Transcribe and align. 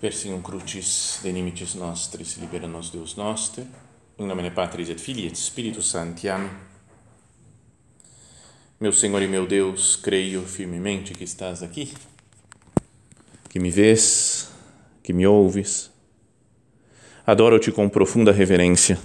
Persium 0.00 0.40
crucis 0.40 1.20
de 1.22 1.30
limites 1.30 1.74
nostris, 1.74 2.38
libera 2.38 2.66
nos 2.66 2.88
Deus 2.88 3.16
noster, 3.16 3.66
em 4.18 4.26
nome 4.26 4.50
Patris 4.50 4.88
et 4.88 4.98
Filii 4.98 5.26
et 5.26 5.36
Spiritus 5.36 5.90
Sancti. 5.90 6.26
Amém. 6.26 6.50
Meu 8.80 8.94
Senhor 8.94 9.20
e 9.20 9.28
meu 9.28 9.46
Deus, 9.46 9.96
creio 9.96 10.40
firmemente 10.46 11.12
que 11.12 11.22
estás 11.22 11.62
aqui, 11.62 11.92
que 13.50 13.60
me 13.60 13.70
vês, 13.70 14.50
que 15.02 15.12
me 15.12 15.26
ouves. 15.26 15.90
Adoro-te 17.26 17.70
com 17.70 17.86
profunda 17.86 18.32
reverência. 18.32 18.98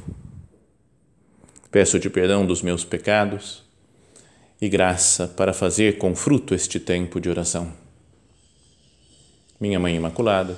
Peço-te 1.70 2.10
perdão 2.10 2.46
dos 2.46 2.62
meus 2.62 2.86
pecados 2.86 3.66
e 4.62 4.70
graça 4.70 5.28
para 5.28 5.52
fazer 5.52 5.98
com 5.98 6.16
fruto 6.16 6.56
este 6.56 6.80
tempo 6.80 7.20
de 7.20 7.30
oração. 7.30 7.74
Minha 9.60 9.78
Mãe 9.78 9.98
Imaculada, 9.98 10.58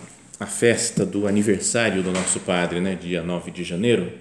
a 0.41 0.47
festa 0.47 1.05
do 1.05 1.27
aniversário 1.27 2.01
do 2.01 2.11
nosso 2.11 2.39
padre, 2.39 2.81
né, 2.81 2.97
dia 2.99 3.21
9 3.21 3.51
de 3.51 3.63
janeiro. 3.63 4.11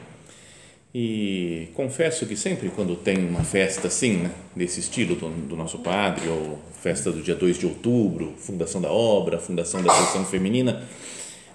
E 0.94 1.68
confesso 1.72 2.26
que 2.26 2.36
sempre 2.36 2.68
quando 2.68 2.94
tem 2.94 3.26
uma 3.26 3.42
festa 3.42 3.88
assim, 3.88 4.18
né, 4.18 4.30
desse 4.54 4.80
estilo 4.80 5.14
do, 5.14 5.30
do, 5.30 5.56
nosso 5.56 5.78
padre, 5.78 6.28
ou 6.28 6.58
festa 6.82 7.10
do 7.10 7.22
dia 7.22 7.34
2 7.34 7.58
de 7.58 7.64
outubro, 7.64 8.34
fundação 8.36 8.82
da 8.82 8.92
obra, 8.92 9.38
fundação 9.38 9.82
da 9.82 9.94
seção 9.94 10.26
feminina, 10.26 10.82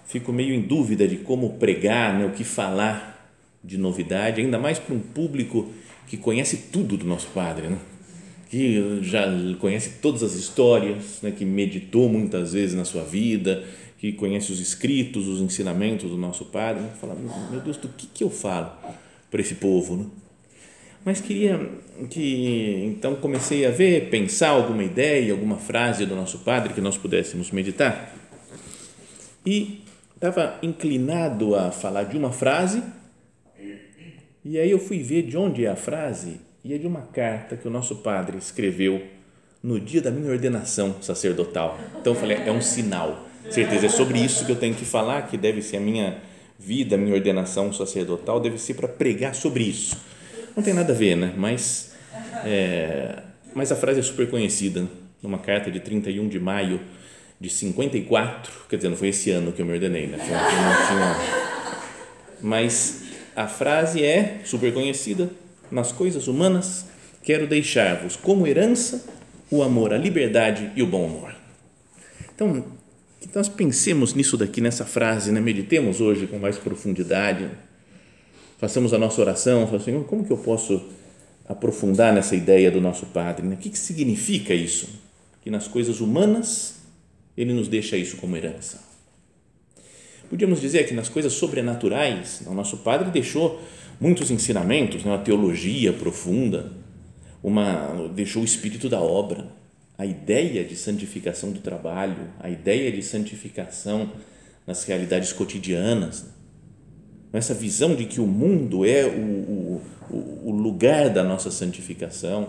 fico 0.07 0.33
meio 0.33 0.51
em 0.51 0.63
dúvida 0.63 1.07
de 1.07 1.17
como 1.17 1.59
pregar, 1.59 2.17
né, 2.17 2.25
o 2.25 2.31
que 2.31 2.43
falar 2.43 3.37
de 3.63 3.77
novidade, 3.77 4.41
ainda 4.41 4.57
mais 4.57 4.79
para 4.79 4.95
um 4.95 4.99
público 4.99 5.69
que 6.07 6.17
conhece 6.17 6.57
tudo 6.71 6.97
do 6.97 7.05
nosso 7.05 7.27
padre, 7.27 7.67
né? 7.67 7.77
que 8.49 8.99
já 9.01 9.25
conhece 9.59 9.99
todas 10.01 10.23
as 10.23 10.33
histórias, 10.33 11.19
né, 11.21 11.31
que 11.31 11.43
meditou 11.43 12.07
muitas 12.07 12.53
vezes 12.53 12.75
na 12.75 12.85
sua 12.85 13.03
vida, 13.03 13.63
que 14.11 14.13
conhece 14.13 14.51
os 14.51 14.59
escritos, 14.59 15.27
os 15.27 15.41
ensinamentos 15.41 16.11
do 16.11 16.17
nosso 16.17 16.45
Padre, 16.45 16.83
né? 16.83 16.91
fala, 17.01 17.15
meu 17.49 17.59
Deus, 17.59 17.77
do 17.77 17.87
que, 17.89 18.05
que 18.05 18.23
eu 18.23 18.29
falo 18.29 18.71
para 19.31 19.41
esse 19.41 19.55
povo? 19.55 19.97
Né? 19.97 20.05
Mas 21.03 21.21
queria 21.21 21.69
que, 22.09 22.83
então, 22.85 23.15
comecei 23.15 23.65
a 23.65 23.71
ver, 23.71 24.09
pensar 24.11 24.49
alguma 24.49 24.83
ideia, 24.83 25.31
alguma 25.31 25.57
frase 25.57 26.05
do 26.05 26.15
nosso 26.15 26.39
Padre 26.39 26.73
que 26.73 26.81
nós 26.81 26.97
pudéssemos 26.97 27.49
meditar. 27.49 28.15
E 29.43 29.81
estava 30.13 30.59
inclinado 30.61 31.55
a 31.55 31.71
falar 31.71 32.03
de 32.03 32.15
uma 32.15 32.31
frase, 32.31 32.83
e 34.43 34.59
aí 34.59 34.69
eu 34.69 34.79
fui 34.79 35.01
ver 35.01 35.23
de 35.23 35.35
onde 35.35 35.65
é 35.65 35.69
a 35.69 35.75
frase, 35.75 36.39
e 36.63 36.73
é 36.73 36.77
de 36.77 36.85
uma 36.85 37.01
carta 37.01 37.57
que 37.57 37.67
o 37.67 37.71
nosso 37.71 37.97
Padre 37.97 38.37
escreveu 38.37 39.01
no 39.63 39.79
dia 39.79 40.01
da 40.01 40.11
minha 40.11 40.31
ordenação 40.31 41.01
sacerdotal. 41.01 41.79
Então 41.99 42.13
eu 42.13 42.19
falei, 42.19 42.37
é 42.37 42.51
um 42.51 42.61
sinal 42.61 43.25
certeza. 43.53 43.85
É 43.85 43.89
sobre 43.89 44.19
isso 44.19 44.45
que 44.45 44.51
eu 44.51 44.55
tenho 44.55 44.73
que 44.73 44.85
falar, 44.85 45.23
que 45.23 45.37
deve 45.37 45.61
ser 45.61 45.77
a 45.77 45.79
minha 45.79 46.17
vida, 46.57 46.95
a 46.95 46.97
minha 46.97 47.13
ordenação 47.13 47.71
sacerdotal, 47.73 48.39
deve 48.39 48.57
ser 48.57 48.75
para 48.75 48.87
pregar 48.87 49.35
sobre 49.35 49.63
isso. 49.63 49.97
Não 50.55 50.63
tem 50.63 50.73
nada 50.73 50.93
a 50.93 50.95
ver, 50.95 51.15
né? 51.15 51.33
Mas, 51.35 51.93
é, 52.45 53.19
mas 53.53 53.71
a 53.71 53.75
frase 53.75 53.99
é 53.99 54.03
super 54.03 54.29
conhecida. 54.29 54.87
Numa 55.21 55.39
carta 55.39 55.71
de 55.71 55.79
31 55.79 56.27
de 56.27 56.39
maio 56.39 56.79
de 57.39 57.49
54, 57.49 58.51
quer 58.69 58.77
dizer, 58.77 58.89
não 58.89 58.97
foi 58.97 59.09
esse 59.09 59.31
ano 59.31 59.51
que 59.51 59.61
eu 59.61 59.65
me 59.65 59.73
ordenei, 59.73 60.07
né? 60.07 60.17
Mas 62.41 63.03
a 63.35 63.47
frase 63.47 64.03
é 64.03 64.41
super 64.45 64.73
conhecida. 64.73 65.29
Nas 65.71 65.91
coisas 65.91 66.27
humanas, 66.27 66.85
quero 67.23 67.47
deixar-vos 67.47 68.15
como 68.15 68.45
herança 68.45 69.03
o 69.49 69.63
amor, 69.63 69.93
a 69.93 69.97
liberdade 69.97 70.71
e 70.75 70.83
o 70.83 70.87
bom 70.87 71.05
humor. 71.05 71.35
Então, 72.33 72.65
que 73.27 73.35
nós 73.35 73.49
pensemos 73.49 74.13
nisso 74.13 74.37
daqui, 74.37 74.61
nessa 74.61 74.85
frase, 74.85 75.31
né? 75.31 75.39
meditemos 75.39 75.99
hoje 76.01 76.27
com 76.27 76.37
mais 76.37 76.57
profundidade, 76.57 77.49
façamos 78.57 78.93
a 78.93 78.97
nossa 78.97 79.19
oração, 79.21 79.65
falamos, 79.65 79.83
Senhor, 79.83 80.03
como 80.05 80.25
que 80.25 80.31
eu 80.31 80.37
posso 80.37 80.81
aprofundar 81.47 82.13
nessa 82.13 82.35
ideia 82.35 82.69
do 82.69 82.79
nosso 82.79 83.07
Padre? 83.07 83.45
Né? 83.45 83.55
O 83.55 83.57
que, 83.57 83.69
que 83.69 83.77
significa 83.77 84.53
isso? 84.53 84.89
Que 85.41 85.49
nas 85.49 85.67
coisas 85.67 86.01
humanas 86.01 86.75
Ele 87.37 87.53
nos 87.53 87.67
deixa 87.67 87.97
isso 87.97 88.17
como 88.17 88.35
herança. 88.35 88.83
Podíamos 90.29 90.59
dizer 90.59 90.87
que 90.87 90.93
nas 90.93 91.09
coisas 91.09 91.33
sobrenaturais, 91.33 92.41
o 92.47 92.53
nosso 92.53 92.77
Padre 92.77 93.11
deixou 93.11 93.61
muitos 93.99 94.31
ensinamentos, 94.31 95.03
né? 95.03 95.11
uma 95.11 95.19
teologia 95.19 95.93
profunda, 95.93 96.71
uma, 97.43 98.09
deixou 98.13 98.41
o 98.41 98.45
espírito 98.45 98.89
da 98.89 98.99
obra, 98.99 99.47
a 99.97 100.05
ideia 100.05 100.63
de 100.63 100.75
santificação 100.75 101.51
do 101.51 101.59
trabalho, 101.59 102.29
a 102.39 102.49
ideia 102.49 102.91
de 102.91 103.01
santificação 103.01 104.11
nas 104.67 104.83
realidades 104.83 105.31
cotidianas, 105.31 106.25
essa 107.31 107.53
visão 107.53 107.95
de 107.95 108.05
que 108.05 108.19
o 108.19 108.27
mundo 108.27 108.85
é 108.85 109.05
o, 109.05 109.81
o, 110.09 110.41
o 110.45 110.51
lugar 110.51 111.09
da 111.09 111.23
nossa 111.23 111.51
santificação 111.51 112.47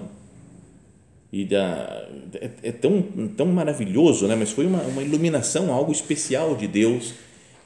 e 1.33 1.45
da, 1.45 2.09
é, 2.35 2.51
é, 2.63 2.73
tão, 2.73 3.03
tão 3.37 3.47
maravilhoso, 3.47 4.27
né? 4.27 4.35
mas 4.35 4.53
foi 4.53 4.67
uma, 4.67 4.83
uma 4.83 5.03
iluminação, 5.03 5.73
algo 5.73 5.93
especial 5.93 6.57
de 6.57 6.67
Deus, 6.67 7.15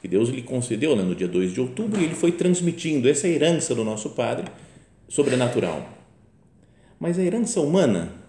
que 0.01 0.07
Deus 0.07 0.29
lhe 0.29 0.41
concedeu 0.41 0.95
né? 0.95 1.03
no 1.03 1.15
dia 1.15 1.27
2 1.27 1.53
de 1.53 1.61
outubro 1.61 2.01
e 2.01 2.05
ele 2.05 2.15
foi 2.15 2.31
transmitindo 2.31 3.07
essa 3.07 3.27
herança 3.27 3.73
do 3.75 3.83
nosso 3.83 4.11
Padre 4.11 4.45
sobrenatural. 5.07 5.87
Mas 6.99 7.17
a 7.17 7.23
herança 7.23 7.61
humana 7.61 8.20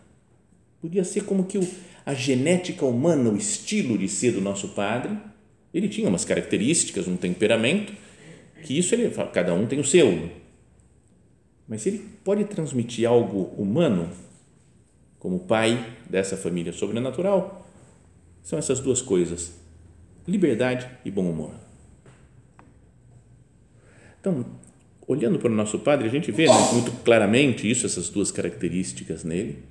Podia 0.82 1.04
ser 1.04 1.22
como 1.24 1.44
que 1.44 1.58
o, 1.58 1.68
a 2.04 2.12
genética 2.12 2.84
humana, 2.84 3.30
o 3.30 3.36
estilo 3.36 3.96
de 3.96 4.08
ser 4.08 4.32
do 4.32 4.40
nosso 4.40 4.70
padre, 4.70 5.16
ele 5.72 5.88
tinha 5.88 6.08
umas 6.08 6.24
características, 6.24 7.06
um 7.06 7.16
temperamento, 7.16 7.92
que 8.64 8.76
isso 8.76 8.92
ele, 8.92 9.08
cada 9.32 9.54
um 9.54 9.64
tem 9.64 9.78
o 9.78 9.84
seu. 9.84 10.28
Mas 11.68 11.86
ele 11.86 12.04
pode 12.24 12.44
transmitir 12.46 13.08
algo 13.08 13.44
humano, 13.56 14.10
como 15.20 15.38
pai 15.38 15.94
dessa 16.10 16.36
família 16.36 16.72
sobrenatural, 16.72 17.64
são 18.42 18.58
essas 18.58 18.80
duas 18.80 19.00
coisas: 19.00 19.54
liberdade 20.26 20.90
e 21.04 21.12
bom 21.12 21.30
humor. 21.30 21.54
Então, 24.20 24.44
olhando 25.06 25.38
para 25.38 25.50
o 25.50 25.54
nosso 25.54 25.78
padre, 25.78 26.08
a 26.08 26.10
gente 26.10 26.32
vê 26.32 26.46
né, 26.46 26.72
muito 26.72 26.90
claramente 27.04 27.70
isso, 27.70 27.86
essas 27.86 28.08
duas 28.08 28.32
características 28.32 29.22
nele. 29.22 29.70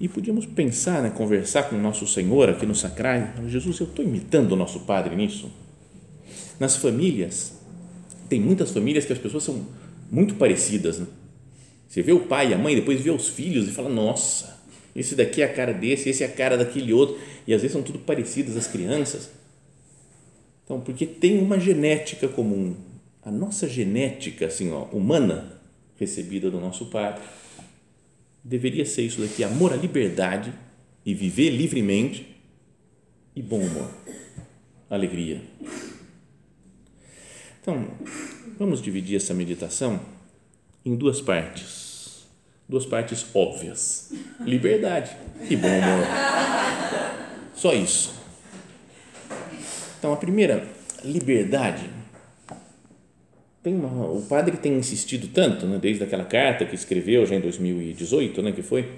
E 0.00 0.06
podíamos 0.06 0.46
pensar, 0.46 1.02
né, 1.02 1.10
conversar 1.10 1.64
com 1.64 1.76
o 1.76 1.80
nosso 1.80 2.06
Senhor 2.06 2.48
aqui 2.48 2.64
no 2.64 2.74
sacrário. 2.74 3.48
Jesus, 3.48 3.80
eu 3.80 3.86
estou 3.86 4.04
imitando 4.04 4.52
o 4.52 4.56
nosso 4.56 4.80
Padre 4.80 5.16
nisso. 5.16 5.50
Nas 6.60 6.76
famílias, 6.76 7.54
tem 8.28 8.40
muitas 8.40 8.70
famílias 8.70 9.04
que 9.04 9.12
as 9.12 9.18
pessoas 9.18 9.42
são 9.42 9.66
muito 10.10 10.36
parecidas. 10.36 11.00
Né? 11.00 11.06
Você 11.88 12.02
vê 12.02 12.12
o 12.12 12.20
pai 12.20 12.50
e 12.50 12.54
a 12.54 12.58
mãe, 12.58 12.76
depois 12.76 13.00
vê 13.00 13.10
os 13.10 13.28
filhos 13.28 13.66
e 13.68 13.72
fala: 13.72 13.88
Nossa, 13.88 14.60
esse 14.94 15.16
daqui 15.16 15.42
é 15.42 15.44
a 15.44 15.52
cara 15.52 15.72
desse, 15.72 16.08
esse 16.08 16.22
é 16.22 16.26
a 16.26 16.30
cara 16.30 16.56
daquele 16.56 16.92
outro. 16.92 17.18
E 17.46 17.52
às 17.52 17.62
vezes 17.62 17.72
são 17.72 17.82
tudo 17.82 17.98
parecidas 17.98 18.56
as 18.56 18.68
crianças. 18.68 19.30
Então, 20.64 20.80
porque 20.80 21.06
tem 21.06 21.40
uma 21.40 21.58
genética 21.58 22.28
comum. 22.28 22.76
A 23.24 23.32
nossa 23.32 23.66
genética 23.66 24.46
assim, 24.46 24.70
ó, 24.70 24.84
humana, 24.92 25.60
recebida 25.98 26.50
do 26.50 26.60
nosso 26.60 26.86
Padre 26.86 27.22
deveria 28.48 28.86
ser 28.86 29.02
isso 29.02 29.20
daqui: 29.20 29.44
amor 29.44 29.72
à 29.72 29.76
liberdade 29.76 30.52
e 31.04 31.14
viver 31.14 31.50
livremente 31.50 32.36
e 33.36 33.42
bom 33.42 33.60
humor, 33.60 33.90
alegria. 34.90 35.42
Então, 37.60 37.86
vamos 38.58 38.80
dividir 38.80 39.16
essa 39.16 39.34
meditação 39.34 40.00
em 40.84 40.96
duas 40.96 41.20
partes, 41.20 42.26
duas 42.66 42.86
partes 42.86 43.26
óbvias: 43.34 44.12
liberdade 44.40 45.14
e 45.48 45.54
bom 45.54 45.68
humor. 45.68 46.06
Só 47.54 47.74
isso. 47.74 48.14
Então, 49.98 50.12
a 50.12 50.16
primeira, 50.16 50.66
liberdade 51.04 51.97
tem 53.68 53.74
uma, 53.74 54.06
o 54.06 54.22
padre 54.22 54.56
tem 54.56 54.78
insistido 54.78 55.28
tanto, 55.28 55.66
né, 55.66 55.78
desde 55.80 56.02
aquela 56.02 56.24
carta 56.24 56.64
que 56.64 56.74
escreveu 56.74 57.26
já 57.26 57.34
em 57.34 57.40
2018, 57.40 58.40
né, 58.40 58.52
que 58.52 58.62
foi, 58.62 58.88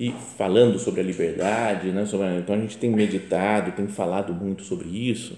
e 0.00 0.10
falando 0.38 0.78
sobre 0.78 1.02
a 1.02 1.04
liberdade, 1.04 1.88
né, 1.88 2.06
sobre, 2.06 2.38
então 2.38 2.54
a 2.54 2.58
gente 2.58 2.78
tem 2.78 2.90
meditado, 2.90 3.72
tem 3.72 3.86
falado 3.86 4.32
muito 4.32 4.62
sobre 4.62 4.88
isso, 4.88 5.36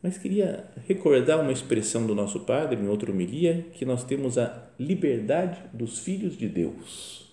Mas 0.00 0.16
queria 0.16 0.64
recordar 0.86 1.40
uma 1.40 1.50
expressão 1.50 2.06
do 2.06 2.14
nosso 2.14 2.40
padre 2.40 2.80
em 2.80 2.86
outra 2.86 3.10
homilia, 3.10 3.66
que 3.72 3.84
nós 3.84 4.04
temos 4.04 4.38
a 4.38 4.70
liberdade 4.78 5.58
dos 5.72 5.98
filhos 5.98 6.38
de 6.38 6.48
Deus. 6.48 7.28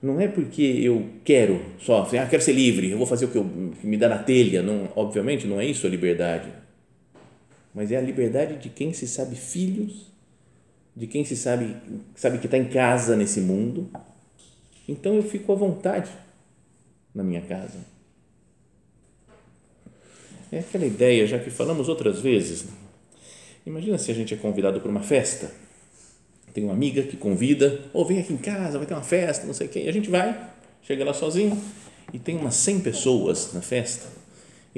Não 0.00 0.18
é 0.18 0.26
porque 0.26 0.62
eu 0.62 1.10
quero 1.22 1.60
só, 1.78 2.02
assim, 2.02 2.16
ah, 2.16 2.26
quero 2.26 2.42
ser 2.42 2.52
livre, 2.52 2.90
eu 2.90 2.96
vou 2.96 3.06
fazer 3.06 3.26
o 3.26 3.28
que, 3.28 3.36
eu, 3.36 3.44
que 3.78 3.86
me 3.86 3.98
dá 3.98 4.08
na 4.08 4.18
telha. 4.18 4.62
Não, 4.62 4.88
obviamente 4.96 5.46
não 5.46 5.60
é 5.60 5.66
isso 5.66 5.86
a 5.86 5.90
liberdade. 5.90 6.48
Mas 7.74 7.92
é 7.92 7.96
a 7.96 8.00
liberdade 8.00 8.56
de 8.56 8.68
quem 8.68 8.92
se 8.92 9.06
sabe 9.06 9.36
filhos, 9.36 10.10
de 10.96 11.06
quem 11.06 11.24
se 11.24 11.36
sabe, 11.36 11.76
sabe 12.14 12.38
que 12.38 12.46
está 12.46 12.58
em 12.58 12.68
casa 12.68 13.16
nesse 13.16 13.40
mundo. 13.40 13.88
Então 14.88 15.14
eu 15.14 15.22
fico 15.22 15.52
à 15.52 15.54
vontade 15.54 16.10
na 17.14 17.22
minha 17.22 17.42
casa 17.42 17.78
é 20.50 20.60
aquela 20.60 20.86
ideia, 20.86 21.26
já 21.26 21.38
que 21.38 21.50
falamos 21.50 21.88
outras 21.88 22.20
vezes. 22.20 22.66
Imagina 23.66 23.98
se 23.98 24.10
a 24.10 24.14
gente 24.14 24.32
é 24.32 24.36
convidado 24.36 24.80
para 24.80 24.90
uma 24.90 25.02
festa. 25.02 25.52
Tem 26.54 26.64
uma 26.64 26.72
amiga 26.72 27.02
que 27.02 27.16
convida, 27.16 27.80
ou 27.92 28.02
oh, 28.02 28.04
vem 28.04 28.18
aqui 28.18 28.32
em 28.32 28.38
casa, 28.38 28.78
vai 28.78 28.86
ter 28.86 28.94
uma 28.94 29.02
festa, 29.02 29.46
não 29.46 29.52
sei 29.52 29.66
o 29.66 29.70
quê. 29.70 29.80
E 29.80 29.88
a 29.88 29.92
gente 29.92 30.08
vai, 30.08 30.50
chega 30.82 31.04
lá 31.04 31.12
sozinho 31.12 31.60
e 32.12 32.18
tem 32.18 32.36
umas 32.36 32.54
100 32.54 32.80
pessoas 32.80 33.52
na 33.52 33.60
festa. 33.60 34.06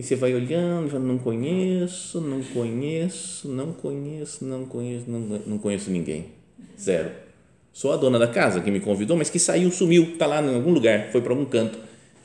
E 0.01 0.03
você 0.03 0.17
vai 0.17 0.35
olhando, 0.35 0.99
não 0.99 1.19
conheço, 1.19 2.23
não 2.23 2.43
conheço, 2.43 3.47
não 3.47 3.71
conheço, 3.71 4.43
não 4.47 4.65
conheço, 4.65 5.05
não, 5.07 5.21
não 5.47 5.59
conheço 5.59 5.91
ninguém. 5.91 6.25
Zero. 6.81 7.11
Sou 7.71 7.93
a 7.93 7.99
dona 7.99 8.19
da 8.19 8.27
casa 8.27 8.63
que 8.63 8.71
me 8.71 8.81
convidou, 8.81 9.15
mas 9.15 9.29
que 9.29 9.39
saiu, 9.39 9.71
sumiu, 9.71 10.05
está 10.05 10.27
lá 10.27 10.41
em 10.41 10.55
algum 10.55 10.73
lugar, 10.73 11.13
foi 11.13 11.21
para 11.21 11.35
algum 11.35 11.45
canto. 11.45 11.79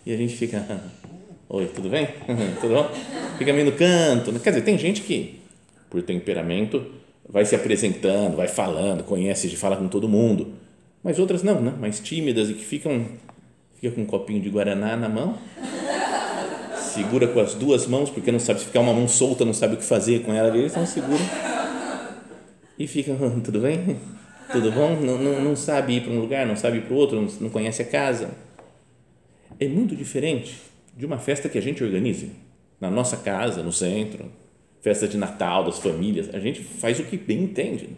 E 0.06 0.14
a 0.14 0.16
gente 0.16 0.38
fica, 0.38 0.66
oi, 1.50 1.66
tudo 1.66 1.90
bem? 1.90 2.08
tudo 2.62 2.76
bom? 2.76 2.90
fica 3.38 3.52
meio 3.52 3.66
no 3.66 3.74
canto. 3.74 4.32
Né? 4.32 4.40
Quer 4.42 4.52
dizer, 4.52 4.62
tem 4.62 4.78
gente 4.78 5.02
que, 5.02 5.42
por 5.90 6.02
temperamento, 6.02 6.82
vai 7.28 7.44
se 7.44 7.58
apresentando, 7.58 8.38
vai 8.38 8.48
falando, 8.48 9.04
conhece, 9.04 9.54
fala 9.58 9.76
com 9.76 9.90
todo 9.90 10.08
mundo. 10.08 10.54
Mas 11.04 11.20
outras 11.20 11.44
não, 11.44 11.60
né? 11.60 11.74
mais 11.78 12.00
tímidas 12.00 12.50
e 12.50 12.54
que 12.54 12.64
ficam 12.64 13.06
fica 13.82 13.92
com 13.94 14.02
um 14.02 14.06
copinho 14.06 14.42
de 14.42 14.50
guaraná 14.50 14.96
na 14.96 15.10
mão, 15.10 15.38
segura 16.96 17.28
com 17.28 17.40
as 17.40 17.54
duas 17.54 17.86
mãos, 17.86 18.10
porque 18.10 18.32
não 18.32 18.40
sabe 18.40 18.60
se 18.60 18.66
ficar 18.66 18.80
uma 18.80 18.94
mão 18.94 19.08
solta, 19.08 19.46
não 19.46 19.54
sabe 19.54 19.76
o 19.76 19.78
que 19.78 19.84
fazer 19.84 20.24
com 20.24 20.34
ela, 20.34 20.56
então 20.58 20.86
segura 20.86 21.22
e 22.78 22.88
fica, 22.88 23.16
tudo 23.44 23.60
bem? 23.60 23.98
Tudo 24.52 24.72
bom? 24.72 24.96
Não, 24.96 25.18
não, 25.18 25.42
não 25.42 25.56
sabe 25.56 25.94
ir 25.94 26.02
para 26.02 26.12
um 26.12 26.20
lugar, 26.20 26.46
não 26.46 26.56
sabe 26.56 26.78
ir 26.78 26.82
para 26.82 26.94
o 26.94 26.98
outro, 26.98 27.28
não, 27.40 27.50
conhece 27.50 27.82
a 27.82 27.86
casa. 27.86 28.30
É 29.60 29.68
muito 29.68 29.96
diferente 29.96 30.62
de 30.96 31.06
uma 31.06 31.18
festa 31.18 31.50
que 31.50 31.58
a 31.58 31.62
gente 31.62 31.84
organiza 31.84 32.28
na 32.80 32.92
nossa 32.92 33.18
casa, 33.18 33.64
no 33.64 33.72
centro, 33.72 34.26
festa 34.82 35.08
de 35.08 35.18
Natal 35.18 35.64
das 35.64 35.80
famílias, 35.80 36.30
a 36.34 36.40
gente 36.40 36.62
faz 36.62 37.00
o 37.00 37.04
que 37.04 37.18
bem 37.18 37.44
entende. 37.44 37.90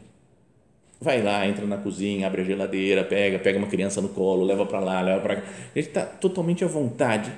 Vai 1.01 1.21
lá, 1.21 1.45
entra 1.45 1.65
na 1.65 1.77
cozinha, 1.77 2.25
abre 2.25 2.41
a 2.41 2.45
geladeira, 2.45 3.03
pega, 3.03 3.37
pega 3.37 3.57
uma 3.57 3.67
criança 3.67 4.01
no 4.01 4.09
colo, 4.09 4.43
leva 4.43 4.65
para 4.65 4.79
lá, 4.79 5.01
leva 5.01 5.21
para 5.21 5.35
cá. 5.37 5.41
A 5.47 5.79
gente 5.79 5.89
está 5.89 6.03
totalmente 6.03 6.63
à 6.63 6.67
vontade, 6.67 7.31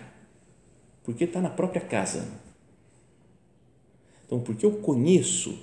porque 1.03 1.23
está 1.23 1.41
na 1.41 1.49
própria 1.49 1.81
casa. 1.81 2.27
Então, 4.25 4.39
porque 4.39 4.65
eu 4.65 4.73
conheço, 4.73 5.57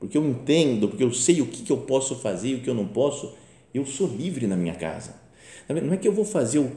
porque 0.00 0.18
eu 0.18 0.24
entendo, 0.26 0.88
porque 0.88 1.04
eu 1.04 1.12
sei 1.12 1.40
o 1.40 1.46
que, 1.46 1.62
que 1.62 1.70
eu 1.70 1.78
posso 1.78 2.16
fazer 2.16 2.48
e 2.48 2.54
o 2.56 2.60
que 2.60 2.68
eu 2.68 2.74
não 2.74 2.88
posso, 2.88 3.34
eu 3.72 3.86
sou 3.86 4.08
livre 4.08 4.46
na 4.46 4.56
minha 4.56 4.74
casa. 4.74 5.14
Não 5.68 5.92
é 5.92 5.96
que 5.96 6.08
eu 6.08 6.12
vou 6.12 6.24
fazer 6.24 6.58
o, 6.58 6.70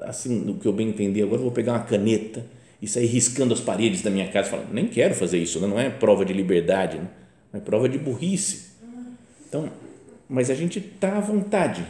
assim, 0.00 0.48
o 0.48 0.54
que 0.54 0.66
eu 0.66 0.72
bem 0.72 0.88
entender, 0.88 1.22
agora 1.22 1.38
eu 1.38 1.44
vou 1.44 1.52
pegar 1.52 1.72
uma 1.72 1.82
caneta 1.82 2.46
e 2.80 2.86
sair 2.86 3.06
riscando 3.06 3.52
as 3.52 3.60
paredes 3.60 4.02
da 4.02 4.10
minha 4.10 4.28
casa, 4.28 4.50
falando, 4.50 4.72
nem 4.72 4.86
quero 4.86 5.14
fazer 5.14 5.38
isso, 5.38 5.58
né? 5.60 5.66
não 5.66 5.78
é 5.78 5.90
prova 5.90 6.24
de 6.24 6.32
liberdade, 6.32 6.98
né? 6.98 7.08
é 7.52 7.58
prova 7.58 7.88
de 7.88 7.98
burrice. 7.98 8.68
Então, 9.48 9.68
mas 10.28 10.50
a 10.50 10.54
gente 10.54 10.78
está 10.78 11.16
à 11.16 11.20
vontade 11.20 11.84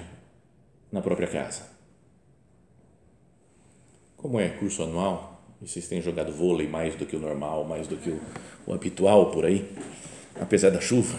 na 0.91 1.03
própria 1.03 1.29
casa. 1.29 1.63
Como 4.17 4.41
é 4.41 4.49
curso 4.49 4.83
anual, 4.83 5.38
e 5.61 5.69
vocês 5.69 5.89
têm 5.89 6.01
jogado 6.01 6.33
vôlei 6.33 6.69
mais 6.69 6.95
do 6.95 7.05
que 7.05 7.17
o 7.17 7.19
normal, 7.19 7.65
mais 7.65 7.87
do 7.87 7.97
que 7.97 8.11
o, 8.11 8.21
o 8.67 8.75
habitual 8.75 9.31
por 9.31 9.45
aí, 9.45 9.69
apesar 10.41 10.71
da 10.71 10.81
chuva, 10.81 11.19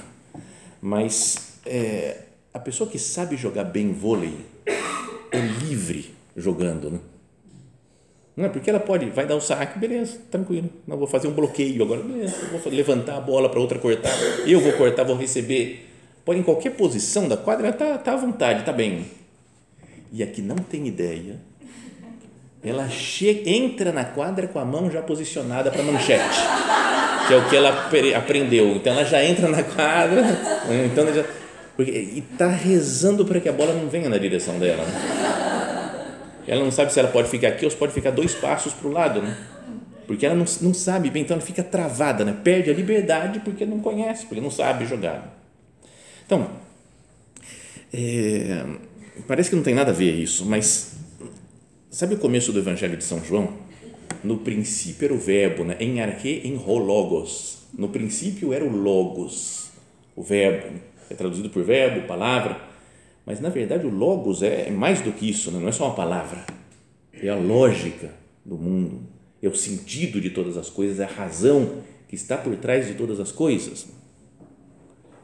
mas 0.81 1.59
é, 1.65 2.23
a 2.53 2.59
pessoa 2.59 2.89
que 2.89 2.97
sabe 2.97 3.35
jogar 3.35 3.65
bem 3.65 3.91
vôlei 3.91 4.33
é 4.65 5.39
livre 5.39 6.13
jogando, 6.35 6.89
né? 6.89 6.99
Não 8.35 8.45
é 8.45 8.49
porque 8.49 8.69
ela 8.69 8.79
pode, 8.79 9.09
vai 9.09 9.27
dar 9.27 9.35
o 9.35 9.41
saque, 9.41 9.77
beleza, 9.77 10.17
tranquilo. 10.31 10.69
Não 10.87 10.95
vou 10.95 11.07
fazer 11.07 11.27
um 11.27 11.33
bloqueio 11.33 11.83
agora, 11.83 12.01
beleza, 12.01 12.37
vou 12.47 12.71
levantar 12.71 13.17
a 13.17 13.19
bola 13.19 13.49
para 13.49 13.59
outra 13.59 13.77
cortar, 13.77 14.17
eu 14.47 14.61
vou 14.61 14.71
cortar, 14.73 15.03
vou 15.03 15.17
receber. 15.17 15.87
Pode 16.23 16.39
em 16.39 16.43
qualquer 16.43 16.71
posição 16.71 17.27
da 17.27 17.35
quadra, 17.35 17.67
ela 17.67 17.75
tá, 17.75 17.97
tá 17.97 18.13
à 18.13 18.15
vontade, 18.15 18.63
tá 18.63 18.71
bem. 18.71 19.05
E 20.11 20.23
a 20.23 20.27
que 20.27 20.41
não 20.41 20.55
tem 20.55 20.87
ideia, 20.87 21.41
ela 22.63 22.87
entra 23.45 23.91
na 23.91 24.03
quadra 24.03 24.47
com 24.47 24.59
a 24.59 24.65
mão 24.65 24.91
já 24.91 25.01
posicionada 25.01 25.71
para 25.71 25.81
manchete, 25.81 26.39
que 27.27 27.33
é 27.33 27.37
o 27.37 27.49
que 27.49 27.55
ela 27.55 27.87
aprendeu. 28.15 28.75
Então 28.75 28.93
ela 28.93 29.05
já 29.05 29.23
entra 29.23 29.47
na 29.47 29.63
quadra, 29.63 30.23
então 30.85 31.13
já, 31.13 31.23
porque, 31.75 31.91
e 31.91 32.19
está 32.19 32.47
rezando 32.47 33.23
para 33.25 33.39
que 33.39 33.47
a 33.47 33.53
bola 33.53 33.73
não 33.73 33.87
venha 33.87 34.09
na 34.09 34.17
direção 34.17 34.59
dela. 34.59 34.83
Né? 34.83 35.39
ela 36.49 36.63
não 36.63 36.71
sabe 36.71 36.91
se 36.91 36.99
ela 36.99 37.09
pode 37.09 37.29
ficar 37.29 37.49
aqui 37.49 37.63
ou 37.63 37.69
se 37.69 37.77
pode 37.77 37.93
ficar 37.93 38.09
dois 38.09 38.33
passos 38.33 38.73
para 38.73 38.87
o 38.87 38.91
lado, 38.91 39.21
né? 39.21 39.37
Porque 40.07 40.25
ela 40.25 40.33
não, 40.33 40.45
não 40.61 40.73
sabe 40.73 41.11
bem, 41.11 41.21
então 41.21 41.37
ela 41.37 41.45
fica 41.45 41.63
travada, 41.63 42.25
né? 42.25 42.35
Perde 42.43 42.71
a 42.71 42.73
liberdade 42.73 43.39
porque 43.41 43.67
não 43.67 43.79
conhece, 43.79 44.25
porque 44.25 44.41
não 44.41 44.49
sabe 44.49 44.87
jogar. 44.87 45.37
Então, 46.25 46.49
é, 47.93 48.65
parece 49.27 49.51
que 49.51 49.55
não 49.55 49.61
tem 49.61 49.75
nada 49.75 49.91
a 49.91 49.93
ver 49.93 50.11
isso, 50.15 50.43
mas 50.43 50.98
sabe 51.89 52.15
o 52.15 52.19
começo 52.19 52.51
do 52.53 52.59
Evangelho 52.59 52.97
de 52.97 53.03
São 53.03 53.23
João? 53.23 53.53
No 54.23 54.37
princípio 54.37 55.05
era 55.05 55.13
o 55.13 55.19
verbo, 55.19 55.63
né? 55.63 55.77
em 55.79 56.01
arque, 56.01 56.41
em 56.43 56.55
logos. 56.55 57.59
No 57.77 57.89
princípio 57.89 58.53
era 58.53 58.65
o 58.65 58.75
logos, 58.75 59.69
o 60.15 60.23
verbo. 60.23 60.79
É 61.09 61.15
traduzido 61.15 61.49
por 61.49 61.63
verbo, 61.63 62.07
palavra. 62.07 62.69
Mas, 63.25 63.39
na 63.39 63.49
verdade, 63.49 63.85
o 63.85 63.89
Logos 63.89 64.41
é 64.41 64.71
mais 64.71 65.01
do 65.01 65.11
que 65.11 65.29
isso, 65.29 65.51
né? 65.51 65.59
não 65.59 65.67
é 65.67 65.71
só 65.71 65.85
uma 65.85 65.95
palavra. 65.95 66.45
É 67.13 67.29
a 67.29 67.35
lógica 67.35 68.11
do 68.43 68.57
mundo, 68.57 69.01
é 69.41 69.47
o 69.47 69.53
sentido 69.53 70.19
de 70.19 70.31
todas 70.31 70.57
as 70.57 70.67
coisas, 70.67 70.99
é 70.99 71.03
a 71.03 71.07
razão 71.07 71.83
que 72.07 72.15
está 72.15 72.37
por 72.37 72.55
trás 72.55 72.87
de 72.87 72.95
todas 72.95 73.19
as 73.19 73.31
coisas. 73.31 73.87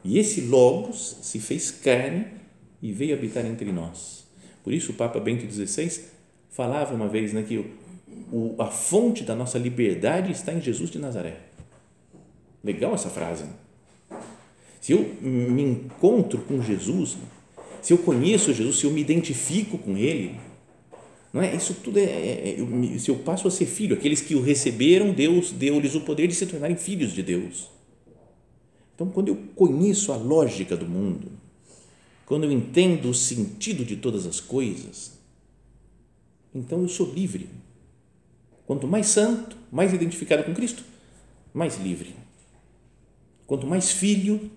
E 0.04 0.18
esse 0.20 0.42
Logos 0.42 1.18
se 1.22 1.40
fez 1.40 1.72
carne 1.72 2.26
e 2.80 2.92
veio 2.92 3.16
habitar 3.16 3.44
entre 3.44 3.72
nós. 3.72 4.24
Por 4.62 4.72
isso, 4.72 4.92
o 4.92 4.94
Papa 4.94 5.18
Bento 5.18 5.50
XVI 5.50 6.04
falava 6.56 6.94
uma 6.94 7.06
vez 7.06 7.34
né, 7.34 7.42
que 7.42 7.66
o, 8.32 8.54
a 8.58 8.66
fonte 8.66 9.22
da 9.22 9.36
nossa 9.36 9.58
liberdade 9.58 10.32
está 10.32 10.54
em 10.54 10.60
Jesus 10.60 10.90
de 10.90 10.98
Nazaré. 10.98 11.36
Legal 12.64 12.94
essa 12.94 13.10
frase. 13.10 13.44
Né? 13.44 13.50
Se 14.80 14.92
eu 14.92 15.00
me 15.20 15.62
encontro 15.62 16.40
com 16.40 16.62
Jesus, 16.62 17.18
se 17.82 17.92
eu 17.92 17.98
conheço 17.98 18.54
Jesus, 18.54 18.78
se 18.78 18.86
eu 18.86 18.90
me 18.90 19.02
identifico 19.02 19.76
com 19.76 19.98
Ele, 19.98 20.40
não 21.30 21.42
é? 21.42 21.54
Isso 21.54 21.74
tudo 21.74 21.98
é, 21.98 22.04
é, 22.04 22.56
é 22.58 22.98
se 22.98 23.10
eu 23.10 23.16
passo 23.16 23.46
a 23.46 23.50
ser 23.50 23.66
filho, 23.66 23.94
aqueles 23.94 24.22
que 24.22 24.34
o 24.34 24.40
receberam, 24.40 25.12
Deus 25.12 25.52
deu-lhes 25.52 25.94
o 25.94 26.00
poder 26.00 26.26
de 26.26 26.34
se 26.34 26.46
tornarem 26.46 26.76
filhos 26.76 27.12
de 27.12 27.22
Deus. 27.22 27.68
Então, 28.94 29.10
quando 29.10 29.28
eu 29.28 29.36
conheço 29.54 30.10
a 30.10 30.16
lógica 30.16 30.74
do 30.74 30.86
mundo, 30.86 31.30
quando 32.24 32.44
eu 32.44 32.52
entendo 32.52 33.10
o 33.10 33.14
sentido 33.14 33.84
de 33.84 33.96
todas 33.96 34.24
as 34.24 34.40
coisas, 34.40 35.15
então 36.56 36.80
eu 36.80 36.88
sou 36.88 37.12
livre. 37.12 37.48
Quanto 38.66 38.88
mais 38.88 39.06
santo, 39.06 39.56
mais 39.70 39.92
identificado 39.92 40.42
com 40.42 40.54
Cristo, 40.54 40.82
mais 41.52 41.76
livre. 41.78 42.16
Quanto 43.46 43.66
mais 43.66 43.92
filho, 43.92 44.50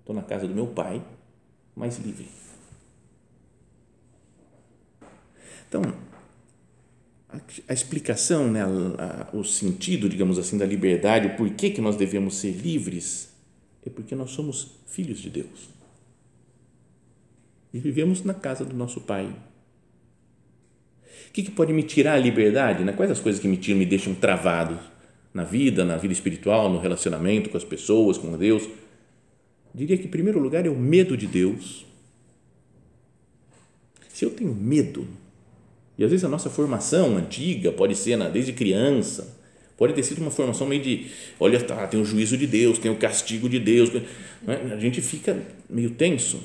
estou 0.00 0.14
na 0.14 0.22
casa 0.22 0.46
do 0.46 0.54
meu 0.54 0.66
pai, 0.66 1.02
mais 1.74 1.98
livre. 1.98 2.28
Então, 5.68 5.82
a, 7.28 7.40
a 7.68 7.72
explicação, 7.72 8.50
né, 8.50 8.62
a, 8.62 9.30
a, 9.32 9.36
o 9.36 9.44
sentido, 9.44 10.08
digamos 10.08 10.38
assim, 10.38 10.58
da 10.58 10.66
liberdade, 10.66 11.28
o 11.28 11.36
porquê 11.36 11.70
que 11.70 11.80
nós 11.80 11.96
devemos 11.96 12.36
ser 12.36 12.52
livres, 12.52 13.32
é 13.84 13.90
porque 13.90 14.14
nós 14.14 14.32
somos 14.32 14.72
filhos 14.86 15.18
de 15.20 15.30
Deus. 15.30 15.70
E 17.72 17.78
vivemos 17.78 18.22
na 18.22 18.34
casa 18.34 18.64
do 18.64 18.74
nosso 18.74 19.00
Pai. 19.00 19.34
O 21.28 21.32
que, 21.32 21.42
que 21.42 21.50
pode 21.50 21.72
me 21.72 21.82
tirar 21.82 22.14
a 22.14 22.18
liberdade? 22.18 22.84
Né? 22.84 22.92
Quais 22.92 23.10
as 23.10 23.20
coisas 23.20 23.40
que 23.40 23.48
me 23.48 23.56
tiram, 23.56 23.78
me 23.78 23.86
deixam 23.86 24.14
travado 24.14 24.78
na 25.32 25.44
vida, 25.44 25.84
na 25.84 25.96
vida 25.96 26.12
espiritual, 26.12 26.70
no 26.70 26.78
relacionamento 26.78 27.50
com 27.50 27.56
as 27.56 27.64
pessoas, 27.64 28.16
com 28.16 28.36
Deus? 28.36 28.68
diria 29.74 29.98
que, 29.98 30.06
em 30.06 30.10
primeiro 30.10 30.38
lugar, 30.38 30.64
é 30.64 30.70
o 30.70 30.76
medo 30.76 31.16
de 31.16 31.26
Deus. 31.26 31.84
Se 34.08 34.24
eu 34.24 34.30
tenho 34.30 34.54
medo, 34.54 35.06
e 35.98 36.04
às 36.04 36.10
vezes 36.10 36.24
a 36.24 36.28
nossa 36.28 36.48
formação 36.48 37.18
antiga 37.18 37.70
pode 37.70 37.94
ser 37.94 38.18
desde 38.30 38.54
criança, 38.54 39.36
Pode 39.76 39.92
ter 39.92 40.02
sido 40.02 40.20
uma 40.20 40.30
formação 40.30 40.66
meio 40.66 40.82
de, 40.82 41.10
olha, 41.38 41.60
tá, 41.60 41.86
tem 41.86 42.00
o 42.00 42.04
juízo 42.04 42.36
de 42.36 42.46
Deus, 42.46 42.78
tem 42.78 42.90
o 42.90 42.96
castigo 42.96 43.48
de 43.48 43.58
Deus. 43.58 43.92
Né? 43.92 44.02
A 44.72 44.80
gente 44.80 45.02
fica 45.02 45.38
meio 45.68 45.90
tenso. 45.90 46.42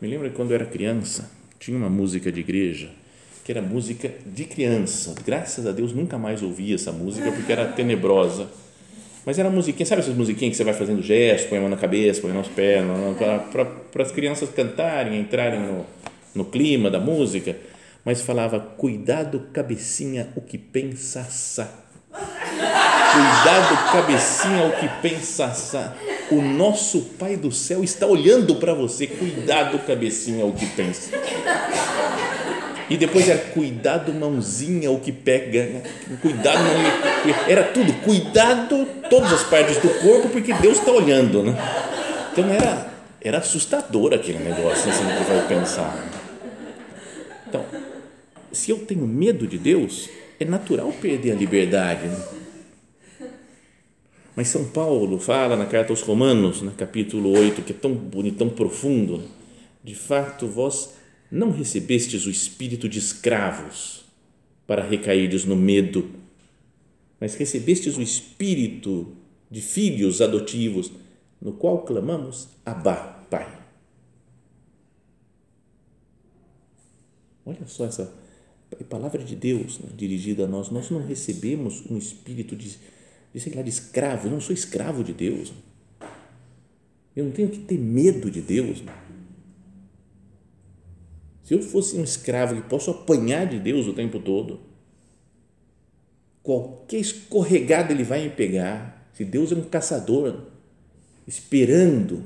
Me 0.00 0.08
lembro 0.08 0.28
quando 0.32 0.50
eu 0.50 0.56
era 0.56 0.66
criança, 0.66 1.30
tinha 1.62 1.76
uma 1.76 1.88
música 1.88 2.32
de 2.32 2.40
igreja 2.40 2.90
que 3.44 3.52
era 3.52 3.62
música 3.62 4.10
de 4.26 4.44
criança. 4.44 5.14
Graças 5.24 5.66
a 5.66 5.72
Deus 5.72 5.92
nunca 5.92 6.18
mais 6.18 6.42
ouvi 6.42 6.74
essa 6.74 6.90
música 6.90 7.30
porque 7.30 7.52
era 7.52 7.66
tenebrosa. 7.66 8.48
Mas 9.24 9.38
era 9.38 9.48
musiquinha, 9.48 9.86
sabe 9.86 10.02
essas 10.02 10.16
musiquinhas 10.16 10.50
que 10.50 10.56
você 10.56 10.64
vai 10.64 10.74
fazendo 10.74 11.00
gestos, 11.00 11.48
põe 11.48 11.58
a 11.58 11.60
mão 11.60 11.70
na 11.70 11.76
cabeça, 11.76 12.20
põe 12.20 12.32
nos 12.32 12.48
pés, 12.48 12.84
para 13.92 14.02
as 14.02 14.10
crianças 14.10 14.50
cantarem, 14.50 15.20
entrarem 15.20 15.60
no, 15.60 15.86
no 16.34 16.44
clima 16.44 16.90
da 16.90 16.98
música 16.98 17.56
mas 18.04 18.20
falava: 18.20 18.58
cuidado, 18.58 19.48
cabecinha, 19.52 20.28
o 20.34 20.40
que 20.40 20.58
pensaça. 20.58 21.70
Cuidado, 23.12 23.92
cabecinha, 23.92 24.66
o 24.66 24.72
que 24.72 24.88
pensaça. 25.00 25.94
O 26.30 26.40
nosso 26.40 27.00
Pai 27.18 27.36
do 27.36 27.52
céu 27.52 27.84
está 27.84 28.06
olhando 28.06 28.56
para 28.56 28.74
você. 28.74 29.06
Cuidado, 29.06 29.78
cabecinha, 29.80 30.46
o 30.46 30.52
que 30.52 30.66
pensa. 30.66 31.10
E 32.88 32.96
depois 32.96 33.26
era 33.28 33.38
cuidado, 33.38 34.12
mãozinha, 34.12 34.90
o 34.90 35.00
que 35.00 35.10
pega. 35.10 35.82
Cuidado, 36.20 36.58
não, 36.58 37.48
era 37.48 37.64
tudo. 37.64 37.92
Cuidado, 38.04 38.86
todas 39.08 39.32
as 39.32 39.44
partes 39.44 39.78
do 39.78 39.88
corpo, 40.00 40.28
porque 40.28 40.52
Deus 40.52 40.78
está 40.78 40.92
olhando. 40.92 41.42
Né? 41.42 41.56
Então 42.32 42.48
era, 42.50 42.92
era 43.20 43.38
assustador 43.38 44.12
aquele 44.12 44.40
negócio, 44.40 44.90
assim, 44.90 45.04
você 45.04 45.32
vai 45.32 45.48
pensar. 45.48 46.04
Então, 47.48 47.64
se 48.52 48.70
eu 48.70 48.78
tenho 48.78 49.06
medo 49.06 49.46
de 49.46 49.56
Deus, 49.56 50.10
é 50.38 50.44
natural 50.44 50.92
perder 51.00 51.32
a 51.32 51.34
liberdade. 51.34 52.06
Né? 52.06 52.16
Mas 54.34 54.48
São 54.48 54.64
Paulo 54.64 55.18
fala 55.18 55.56
na 55.56 55.66
carta 55.66 55.92
aos 55.92 56.00
Romanos, 56.00 56.62
no 56.62 56.70
capítulo 56.72 57.30
8, 57.30 57.62
que 57.62 57.72
é 57.72 57.76
tão 57.76 57.94
bonito, 57.94 58.38
tão 58.38 58.48
profundo, 58.48 59.18
né? 59.18 59.28
de 59.84 59.94
fato 59.94 60.46
vós 60.46 60.94
não 61.30 61.50
recebestes 61.50 62.26
o 62.26 62.30
espírito 62.30 62.88
de 62.88 62.98
escravos 62.98 64.04
para 64.66 64.82
recairdes 64.82 65.44
no 65.44 65.56
medo, 65.56 66.10
mas 67.20 67.34
recebestes 67.34 67.96
o 67.96 68.02
espírito 68.02 69.16
de 69.50 69.60
filhos 69.60 70.22
adotivos, 70.22 70.90
no 71.40 71.52
qual 71.52 71.82
clamamos 71.82 72.48
Abba, 72.64 73.26
Pai. 73.28 73.60
Olha 77.44 77.66
só 77.66 77.84
essa 77.84 78.14
é 78.80 78.84
palavra 78.84 79.22
de 79.22 79.36
Deus 79.36 79.78
né, 79.78 79.90
dirigida 79.94 80.44
a 80.44 80.48
nós, 80.48 80.70
nós 80.70 80.90
não 80.90 81.04
recebemos 81.04 81.82
um 81.90 81.98
espírito 81.98 82.56
de, 82.56 82.78
de, 83.32 83.40
sei 83.40 83.54
lá, 83.54 83.62
de 83.62 83.70
escravo. 83.70 84.26
Eu 84.26 84.32
não 84.32 84.40
sou 84.40 84.54
escravo 84.54 85.02
de 85.02 85.12
Deus. 85.12 85.52
Eu 87.14 87.24
não 87.24 87.32
tenho 87.32 87.48
que 87.48 87.58
ter 87.58 87.78
medo 87.78 88.30
de 88.30 88.40
Deus. 88.40 88.82
Se 91.42 91.54
eu 91.54 91.62
fosse 91.62 91.96
um 91.96 92.04
escravo 92.04 92.54
que 92.54 92.68
posso 92.68 92.90
apanhar 92.90 93.46
de 93.46 93.58
Deus 93.58 93.86
o 93.86 93.92
tempo 93.92 94.18
todo, 94.18 94.60
qualquer 96.42 96.98
escorregada 96.98 97.92
ele 97.92 98.04
vai 98.04 98.24
me 98.24 98.30
pegar. 98.30 99.10
Se 99.12 99.24
Deus 99.24 99.52
é 99.52 99.54
um 99.54 99.64
caçador, 99.64 100.46
esperando 101.26 102.24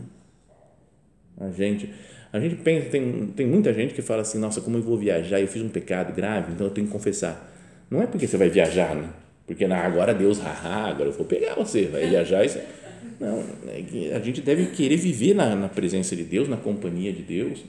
a 1.38 1.50
gente 1.50 1.92
a 2.32 2.40
gente 2.40 2.56
pensa, 2.56 2.90
tem, 2.90 3.28
tem 3.28 3.46
muita 3.46 3.72
gente 3.72 3.94
que 3.94 4.02
fala 4.02 4.20
assim, 4.20 4.38
nossa, 4.38 4.60
como 4.60 4.76
eu 4.76 4.82
vou 4.82 4.98
viajar, 4.98 5.40
eu 5.40 5.48
fiz 5.48 5.62
um 5.62 5.70
pecado 5.70 6.12
grave, 6.14 6.52
então 6.52 6.66
eu 6.66 6.72
tenho 6.72 6.86
que 6.86 6.92
confessar. 6.92 7.50
Não 7.90 8.02
é 8.02 8.06
porque 8.06 8.26
você 8.26 8.36
vai 8.36 8.50
viajar, 8.50 8.94
né? 8.94 9.08
Porque 9.46 9.66
não, 9.66 9.76
agora 9.76 10.12
Deus, 10.12 10.38
haha, 10.38 10.90
agora 10.90 11.08
eu 11.08 11.12
vou 11.12 11.24
pegar 11.24 11.54
você, 11.54 11.86
vai 11.86 12.08
viajar. 12.08 12.44
Isso, 12.44 12.58
não, 13.20 13.44
é 13.68 14.14
a 14.14 14.18
gente 14.20 14.40
deve 14.40 14.66
querer 14.66 14.96
viver 14.96 15.34
na, 15.34 15.54
na 15.54 15.68
presença 15.68 16.16
de 16.16 16.24
Deus, 16.24 16.48
na 16.48 16.56
companhia 16.56 17.12
de 17.12 17.22
Deus. 17.22 17.60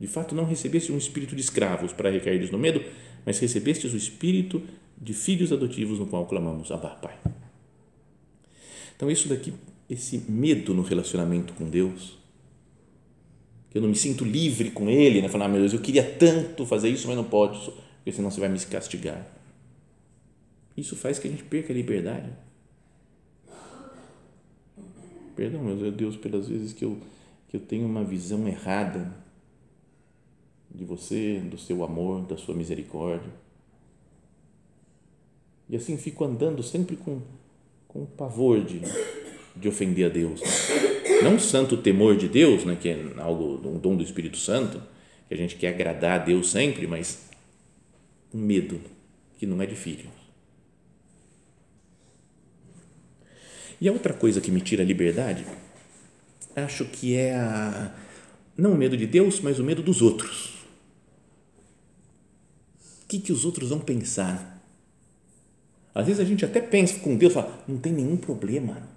De 0.00 0.06
fato, 0.06 0.34
não 0.34 0.44
recebeste 0.44 0.90
um 0.90 0.98
espírito 0.98 1.36
de 1.36 1.42
escravos 1.42 1.92
para 1.92 2.10
recaíres 2.10 2.50
no 2.50 2.58
medo, 2.58 2.82
mas 3.24 3.38
recebestes 3.38 3.92
o 3.92 3.96
espírito 3.96 4.62
de 5.00 5.12
filhos 5.12 5.52
adotivos 5.52 5.98
no 5.98 6.06
qual 6.06 6.26
clamamos, 6.26 6.70
Abba, 6.70 6.90
Pai. 6.90 7.16
Então, 8.96 9.10
isso 9.10 9.28
daqui 9.28 9.52
esse 9.88 10.18
medo 10.28 10.72
no 10.72 10.82
relacionamento 10.82 11.52
com 11.54 11.68
Deus, 11.68 12.18
que 13.70 13.78
eu 13.78 13.82
não 13.82 13.88
me 13.88 13.96
sinto 13.96 14.24
livre 14.24 14.70
com 14.70 14.88
Ele, 14.88 15.20
né? 15.20 15.28
Falar, 15.28 15.46
ah, 15.46 15.48
meu 15.48 15.60
Deus, 15.60 15.72
eu 15.72 15.80
queria 15.80 16.02
tanto 16.02 16.64
fazer 16.64 16.88
isso, 16.88 17.06
mas 17.06 17.16
não 17.16 17.24
pode, 17.24 17.70
porque 18.04 18.12
senão 18.12 18.30
você 18.30 18.38
vai 18.38 18.50
me 18.50 18.60
castigar. 18.60 19.26
Isso 20.76 20.94
faz 20.94 21.18
que 21.18 21.26
a 21.26 21.30
gente 21.30 21.42
perca 21.42 21.72
a 21.72 21.76
liberdade. 21.76 22.30
Perdão, 25.34 25.62
meu 25.62 25.90
Deus, 25.90 26.14
pelas 26.14 26.46
vezes 26.46 26.74
que 26.74 26.84
eu, 26.84 26.98
que 27.48 27.56
eu 27.56 27.60
tenho 27.60 27.86
uma 27.86 28.04
visão 28.04 28.46
errada 28.46 29.10
de 30.72 30.84
você, 30.84 31.40
do 31.40 31.56
seu 31.56 31.82
amor, 31.82 32.26
da 32.26 32.36
sua 32.36 32.54
misericórdia. 32.54 33.32
E 35.68 35.74
assim 35.74 35.96
fico 35.96 36.24
andando 36.24 36.62
sempre 36.62 36.96
com, 36.96 37.22
com 37.88 38.04
pavor 38.04 38.62
de 38.62 38.82
de 39.56 39.68
ofender 39.68 40.06
a 40.06 40.08
Deus. 40.08 40.40
Não 41.22 41.38
santo 41.38 41.76
temor 41.76 42.16
de 42.16 42.28
Deus, 42.28 42.64
né, 42.64 42.76
que 42.80 42.88
é 42.88 42.98
algo, 43.18 43.60
um 43.68 43.78
dom 43.78 43.96
do 43.96 44.02
Espírito 44.02 44.36
Santo, 44.36 44.82
que 45.28 45.34
a 45.34 45.36
gente 45.36 45.56
quer 45.56 45.68
agradar 45.68 46.20
a 46.20 46.24
Deus 46.24 46.50
sempre, 46.50 46.86
mas 46.86 47.30
medo 48.36 48.80
que 49.38 49.46
não 49.46 49.60
é 49.60 49.66
de 49.66 49.76
filho. 49.76 50.10
E 53.80 53.88
a 53.88 53.92
outra 53.92 54.14
coisa 54.14 54.40
que 54.40 54.50
me 54.50 54.60
tira 54.60 54.82
a 54.82 54.86
liberdade, 54.86 55.46
acho 56.54 56.84
que 56.86 57.16
é 57.16 57.34
a, 57.34 57.94
não 58.56 58.72
o 58.72 58.76
medo 58.76 58.96
de 58.96 59.06
Deus, 59.06 59.40
mas 59.40 59.58
o 59.58 59.64
medo 59.64 59.82
dos 59.82 60.00
outros. 60.00 60.54
O 63.02 63.06
que, 63.08 63.18
que 63.18 63.32
os 63.32 63.44
outros 63.44 63.68
vão 63.68 63.80
pensar? 63.80 64.62
Às 65.94 66.06
vezes 66.06 66.20
a 66.20 66.24
gente 66.24 66.44
até 66.44 66.60
pensa 66.60 66.98
com 67.00 67.16
Deus, 67.16 67.32
fala, 67.32 67.62
não 67.68 67.78
tem 67.78 67.92
nenhum 67.92 68.16
problema 68.16 68.94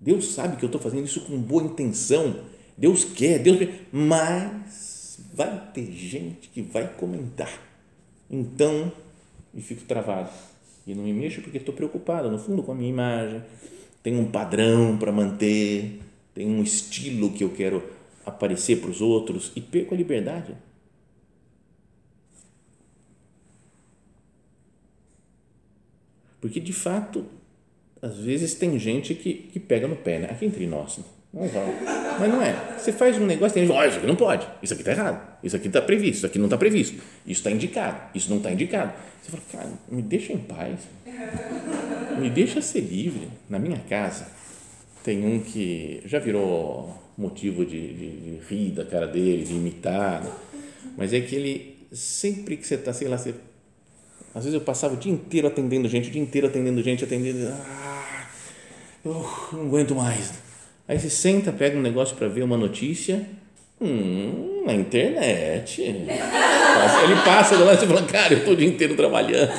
Deus 0.00 0.32
sabe 0.32 0.56
que 0.56 0.64
eu 0.64 0.68
estou 0.68 0.80
fazendo 0.80 1.04
isso 1.04 1.20
com 1.20 1.38
boa 1.38 1.62
intenção. 1.62 2.42
Deus 2.76 3.04
quer, 3.04 3.38
Deus 3.38 3.58
quer, 3.58 3.86
mas 3.92 5.20
vai 5.34 5.70
ter 5.74 5.92
gente 5.92 6.48
que 6.48 6.62
vai 6.62 6.88
comentar. 6.94 7.69
Então, 8.30 8.92
e 9.52 9.60
fico 9.60 9.84
travado. 9.84 10.30
E 10.86 10.94
não 10.94 11.04
me 11.04 11.12
mexo 11.12 11.42
porque 11.42 11.58
estou 11.58 11.74
preocupado, 11.74 12.30
no 12.30 12.38
fundo, 12.38 12.62
com 12.62 12.72
a 12.72 12.74
minha 12.74 12.88
imagem. 12.88 13.42
Tem 14.02 14.16
um 14.16 14.30
padrão 14.30 14.96
para 14.96 15.12
manter, 15.12 16.00
tem 16.34 16.46
um 16.46 16.62
estilo 16.62 17.32
que 17.32 17.44
eu 17.44 17.50
quero 17.50 17.82
aparecer 18.24 18.80
para 18.80 18.90
os 18.90 19.00
outros 19.00 19.52
e 19.56 19.60
perco 19.60 19.94
a 19.94 19.96
liberdade. 19.96 20.54
Porque, 26.40 26.58
de 26.60 26.72
fato, 26.72 27.26
às 28.00 28.16
vezes 28.18 28.54
tem 28.54 28.78
gente 28.78 29.14
que, 29.14 29.34
que 29.34 29.60
pega 29.60 29.86
no 29.86 29.96
pé, 29.96 30.20
né? 30.20 30.30
Aqui 30.30 30.46
entre 30.46 30.66
nós, 30.66 30.98
né? 30.98 31.04
Não 31.32 31.46
vai. 31.46 31.76
Mas 32.18 32.28
não 32.28 32.42
é. 32.42 32.76
Você 32.76 32.92
faz 32.92 33.16
um 33.16 33.26
negócio, 33.26 33.54
tem 33.54 33.66
gente, 33.66 33.76
oh, 33.76 33.84
isso 33.84 33.98
aqui 33.98 34.06
não 34.06 34.16
pode, 34.16 34.46
isso 34.62 34.72
aqui 34.72 34.82
está 34.82 34.92
errado, 34.92 35.38
isso 35.44 35.56
aqui 35.56 35.68
está 35.68 35.80
previsto, 35.80 36.16
isso 36.16 36.26
aqui 36.26 36.38
não 36.38 36.46
está 36.46 36.58
previsto, 36.58 36.96
isso 37.24 37.40
está 37.40 37.50
indicado, 37.50 38.00
isso 38.14 38.28
não 38.28 38.38
está 38.38 38.50
indicado. 38.50 38.92
Você 39.22 39.30
fala, 39.30 39.42
cara, 39.52 39.72
me 39.88 40.02
deixa 40.02 40.32
em 40.32 40.38
paz, 40.38 40.80
me 42.18 42.30
deixa 42.30 42.60
ser 42.60 42.80
livre. 42.80 43.28
Na 43.48 43.58
minha 43.58 43.78
casa 43.88 44.26
tem 45.04 45.24
um 45.24 45.40
que 45.40 46.02
já 46.04 46.18
virou 46.18 47.00
motivo 47.16 47.64
de, 47.64 47.94
de, 47.94 48.10
de 48.10 48.40
rir 48.48 48.70
da 48.70 48.84
cara 48.84 49.06
dele, 49.06 49.44
de 49.44 49.52
imitar, 49.52 50.22
né? 50.22 50.32
mas 50.96 51.12
é 51.12 51.20
que 51.20 51.34
ele, 51.34 51.86
sempre 51.92 52.56
que 52.56 52.66
você 52.66 52.74
está, 52.74 52.92
sei 52.92 53.08
lá, 53.08 53.16
você, 53.16 53.34
às 54.34 54.44
vezes 54.44 54.54
eu 54.54 54.60
passava 54.64 54.94
o 54.94 54.96
dia 54.96 55.12
inteiro 55.12 55.46
atendendo 55.46 55.88
gente, 55.88 56.08
o 56.08 56.12
dia 56.12 56.22
inteiro 56.22 56.46
atendendo 56.46 56.82
gente, 56.82 57.04
atendendo. 57.04 57.48
Ah, 57.48 58.26
eu 59.04 59.12
não 59.52 59.62
aguento 59.62 59.94
mais. 59.94 60.49
Aí 60.90 60.98
você 60.98 61.08
senta, 61.08 61.52
pega 61.52 61.78
um 61.78 61.80
negócio 61.80 62.16
para 62.16 62.26
ver 62.26 62.42
uma 62.42 62.56
notícia, 62.56 63.24
hum, 63.80 64.64
na 64.66 64.74
internet. 64.74 65.82
Ele 65.82 67.14
passa 67.24 67.56
do 67.56 67.64
lado 67.64 67.84
e 67.84 67.86
fala, 67.86 68.02
cara, 68.02 68.34
eu 68.34 68.38
estou 68.38 68.54
o 68.54 68.56
dia 68.56 68.66
inteiro 68.66 68.96
trabalhando. 68.96 69.52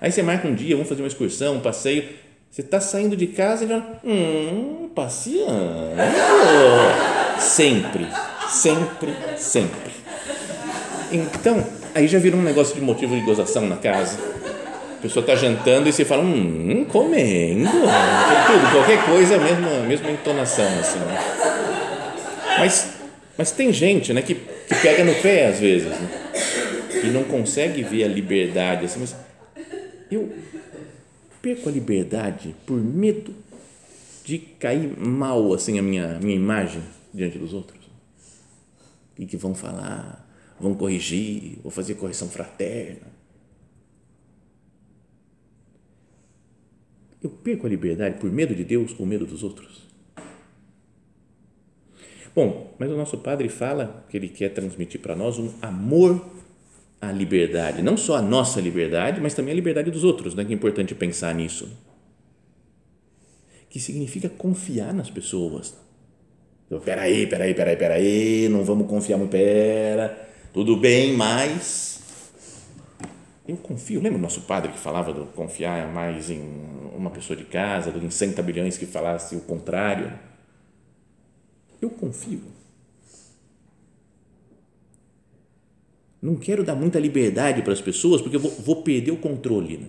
Aí 0.00 0.10
você 0.10 0.22
marca 0.22 0.48
um 0.48 0.54
dia, 0.54 0.74
vamos 0.74 0.88
fazer 0.88 1.02
uma 1.02 1.08
excursão, 1.08 1.56
um 1.56 1.60
passeio. 1.60 2.04
Você 2.50 2.62
está 2.62 2.80
saindo 2.80 3.18
de 3.18 3.26
casa 3.26 3.66
e 3.66 3.68
já, 3.68 3.84
hum, 4.02 4.88
passeando. 4.94 6.00
Sempre, 7.38 8.06
sempre, 8.48 9.14
sempre. 9.36 9.92
Então, 11.12 11.62
aí 11.94 12.08
já 12.08 12.18
vira 12.18 12.34
um 12.34 12.42
negócio 12.42 12.74
de 12.74 12.80
motivo 12.80 13.14
de 13.14 13.20
gozação 13.26 13.68
na 13.68 13.76
casa 13.76 14.39
a 15.00 15.02
pessoa 15.02 15.22
está 15.22 15.34
jantando 15.34 15.88
e 15.88 15.92
você 15.94 16.04
fala, 16.04 16.22
hum, 16.22 16.84
comendo, 16.84 17.70
tudo, 17.70 18.70
qualquer 18.70 19.02
coisa, 19.06 19.36
a 19.36 19.38
mesma, 19.38 19.70
mesma 19.86 20.10
entonação, 20.10 20.68
assim. 20.78 20.98
Né? 20.98 21.18
Mas, 22.58 22.92
mas 23.38 23.50
tem 23.50 23.72
gente, 23.72 24.12
né, 24.12 24.20
que, 24.20 24.34
que 24.34 24.74
pega 24.82 25.02
no 25.02 25.14
pé 25.14 25.46
às 25.46 25.58
vezes, 25.58 25.88
né? 25.88 26.08
e 27.02 27.06
não 27.06 27.24
consegue 27.24 27.82
ver 27.82 28.04
a 28.04 28.08
liberdade 28.08 28.84
assim, 28.84 29.00
mas 29.00 29.16
eu 30.10 30.30
perco 31.40 31.70
a 31.70 31.72
liberdade 31.72 32.54
por 32.66 32.76
medo 32.76 33.34
de 34.22 34.36
cair 34.38 34.98
mal 34.98 35.54
assim 35.54 35.78
a 35.78 35.82
minha, 35.82 36.18
minha 36.18 36.36
imagem 36.36 36.82
diante 37.14 37.38
dos 37.38 37.54
outros. 37.54 37.80
O 39.18 39.26
que 39.26 39.36
vão 39.38 39.54
falar? 39.54 40.28
Vão 40.60 40.74
corrigir? 40.74 41.58
Vou 41.62 41.72
fazer 41.72 41.94
correção 41.94 42.28
fraterna? 42.28 43.19
Eu 47.22 47.30
perco 47.30 47.66
a 47.66 47.70
liberdade 47.70 48.18
por 48.18 48.30
medo 48.30 48.54
de 48.54 48.64
Deus 48.64 48.94
ou 48.98 49.04
medo 49.04 49.26
dos 49.26 49.42
outros? 49.42 49.88
Bom, 52.34 52.74
mas 52.78 52.90
o 52.90 52.96
nosso 52.96 53.18
Padre 53.18 53.48
fala 53.48 54.06
que 54.08 54.16
ele 54.16 54.28
quer 54.28 54.50
transmitir 54.50 55.00
para 55.00 55.16
nós 55.16 55.38
um 55.38 55.52
amor 55.60 56.24
à 57.00 57.10
liberdade, 57.10 57.82
não 57.82 57.96
só 57.96 58.16
a 58.16 58.22
nossa 58.22 58.60
liberdade, 58.60 59.20
mas 59.20 59.34
também 59.34 59.52
a 59.52 59.54
liberdade 59.54 59.90
dos 59.90 60.04
outros, 60.04 60.34
né? 60.34 60.44
que 60.44 60.52
é 60.52 60.54
importante 60.54 60.94
pensar 60.94 61.34
nisso. 61.34 61.68
Que 63.68 63.80
significa 63.80 64.28
confiar 64.28 64.94
nas 64.94 65.10
pessoas. 65.10 65.74
Então, 66.66 66.80
peraí, 66.80 67.26
peraí, 67.26 67.52
peraí, 67.52 67.76
peraí, 67.76 68.48
não 68.48 68.64
vamos 68.64 68.86
confiar 68.86 69.18
muito, 69.18 69.30
pera, 69.30 70.28
tudo 70.52 70.76
bem, 70.76 71.14
mas 71.14 71.89
eu 73.50 73.56
confio. 73.56 74.00
Lembra 74.00 74.18
o 74.18 74.22
nosso 74.22 74.42
padre 74.42 74.72
que 74.72 74.78
falava 74.78 75.12
do 75.12 75.26
confiar 75.26 75.92
mais 75.92 76.30
em 76.30 76.40
uma 76.94 77.10
pessoa 77.10 77.36
de 77.36 77.44
casa, 77.44 77.90
do 77.90 78.04
em 78.04 78.10
100 78.10 78.32
bilhões 78.42 78.78
que 78.78 78.86
falasse 78.86 79.34
o 79.34 79.40
contrário? 79.40 80.12
Eu 81.80 81.90
confio. 81.90 82.42
Não 86.22 86.36
quero 86.36 86.62
dar 86.62 86.74
muita 86.74 86.98
liberdade 86.98 87.62
para 87.62 87.72
as 87.72 87.80
pessoas 87.80 88.20
porque 88.20 88.36
eu 88.36 88.40
vou, 88.40 88.50
vou 88.50 88.82
perder 88.82 89.10
o 89.10 89.16
controle. 89.16 89.78
Né? 89.78 89.86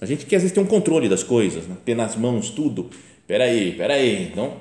A 0.00 0.06
gente 0.06 0.24
quer 0.24 0.36
às 0.36 0.42
vezes 0.42 0.54
ter 0.54 0.60
um 0.60 0.66
controle 0.66 1.08
das 1.08 1.22
coisas, 1.22 1.66
né? 1.66 1.76
ter 1.84 1.94
nas 1.94 2.16
mãos 2.16 2.50
tudo. 2.50 2.88
Peraí, 3.26 3.76
peraí. 3.76 4.24
Então, 4.24 4.56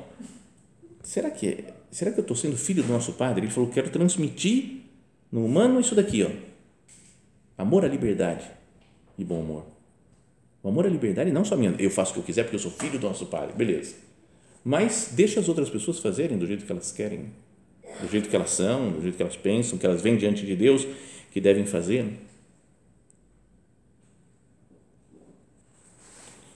será 1.01 1.31
que, 1.31 1.63
será 1.89 2.11
que 2.11 2.19
eu 2.19 2.23
estou 2.23 2.35
sendo 2.35 2.57
filho 2.57 2.83
do 2.83 2.91
nosso 2.91 3.13
padre? 3.13 3.45
Ele 3.45 3.51
falou: 3.51 3.69
quero 3.69 3.89
transmitir 3.89 4.81
no 5.31 5.45
humano 5.45 5.79
isso 5.79 5.95
daqui, 5.95 6.23
ó. 6.23 6.56
Amor 7.57 7.83
à 7.83 7.87
liberdade 7.87 8.45
e 9.17 9.23
bom 9.23 9.41
humor. 9.41 9.65
O 10.61 10.69
amor 10.69 10.85
à 10.85 10.89
liberdade 10.89 11.31
não 11.31 11.43
só 11.43 11.55
minha, 11.55 11.73
eu 11.79 11.89
faço 11.89 12.11
o 12.11 12.13
que 12.15 12.19
eu 12.19 12.23
quiser 12.23 12.43
porque 12.43 12.55
eu 12.55 12.59
sou 12.59 12.71
filho 12.71 12.99
do 12.99 13.07
nosso 13.07 13.25
padre, 13.25 13.55
beleza. 13.55 13.95
Mas 14.63 15.13
deixa 15.13 15.39
as 15.39 15.47
outras 15.47 15.69
pessoas 15.69 15.99
fazerem 15.99 16.37
do 16.37 16.45
jeito 16.45 16.65
que 16.65 16.71
elas 16.71 16.91
querem, 16.91 17.31
do 18.01 18.07
jeito 18.11 18.29
que 18.29 18.35
elas 18.35 18.51
são, 18.51 18.91
do 18.91 19.01
jeito 19.01 19.15
que 19.15 19.23
elas 19.23 19.35
pensam, 19.35 19.77
que 19.77 19.85
elas 19.85 20.01
vêm 20.01 20.17
diante 20.17 20.45
de 20.45 20.55
Deus, 20.55 20.85
que 21.31 21.41
devem 21.41 21.65
fazer. 21.65 22.05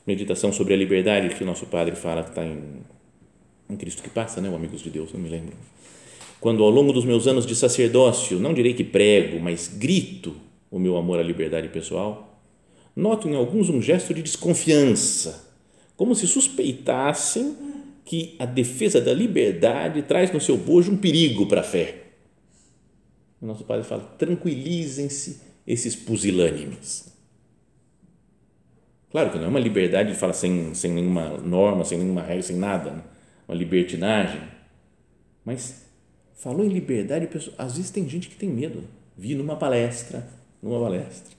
Meditação 0.06 0.52
sobre 0.52 0.74
a 0.74 0.78
liberdade 0.78 1.34
que 1.34 1.44
o 1.44 1.46
nosso 1.46 1.66
padre 1.68 1.96
fala 1.96 2.24
que 2.24 2.30
está 2.30 2.44
em, 2.44 2.82
em 3.70 3.78
Cristo 3.78 4.04
que 4.04 4.10
passa, 4.10 4.42
né? 4.42 4.50
O 4.50 4.56
Amigos 4.56 4.82
de 4.82 4.90
Deus, 4.90 5.14
não 5.14 5.20
me 5.20 5.30
lembro. 5.30 5.56
Quando 6.40 6.64
ao 6.64 6.70
longo 6.70 6.92
dos 6.92 7.06
meus 7.06 7.28
anos 7.28 7.46
de 7.46 7.56
sacerdócio, 7.56 8.40
não 8.40 8.54
direi 8.54 8.74
que 8.74 8.84
prego, 8.84 9.40
mas 9.40 9.68
grito 9.68 10.36
o 10.72 10.80
meu 10.80 10.96
amor 10.96 11.20
à 11.20 11.24
liberdade 11.24 11.68
pessoal, 11.68 12.42
noto 12.96 13.28
em 13.28 13.36
alguns 13.36 13.70
um 13.70 13.82
gesto 13.82 14.14
de 14.14 14.24
desconfiança, 14.24 15.52
como 15.98 16.16
se 16.16 16.26
suspeitassem 16.26 17.56
que 18.06 18.36
a 18.40 18.46
defesa 18.46 19.00
da 19.00 19.14
liberdade 19.14 20.02
traz 20.02 20.32
no 20.32 20.40
seu 20.40 20.58
bojo 20.58 20.92
um 20.92 20.98
perigo 20.98 21.46
para 21.46 21.62
a 21.62 21.64
fé. 21.64 22.04
O 23.42 23.46
nosso 23.46 23.64
padre 23.66 23.86
fala: 23.86 24.04
tranquilizem-se 24.18 25.42
esses 25.68 25.96
pusilânimes. 25.96 27.12
Claro 29.12 29.30
que 29.30 29.38
não 29.38 29.46
é 29.46 29.48
uma 29.50 29.60
liberdade, 29.60 30.14
fala 30.14 30.32
sem, 30.32 30.74
sem 30.74 30.92
nenhuma 30.92 31.38
norma, 31.38 31.84
sem 31.84 31.98
nenhuma 31.98 32.22
regra, 32.22 32.44
sem 32.44 32.56
nada, 32.56 32.92
né? 32.92 33.04
uma 33.48 33.56
libertinagem. 33.56 34.42
Mas 35.44 35.86
falou 36.34 36.66
em 36.66 36.70
liberdade, 36.70 37.28
às 37.58 37.76
vezes 37.76 37.92
tem 37.92 38.08
gente 38.08 38.30
que 38.30 38.38
tem 38.38 38.50
medo. 38.50 38.84
Vi 39.18 39.36
numa 39.36 39.58
palestra, 39.58 40.26
numa 40.62 40.80
palestra. 40.80 41.36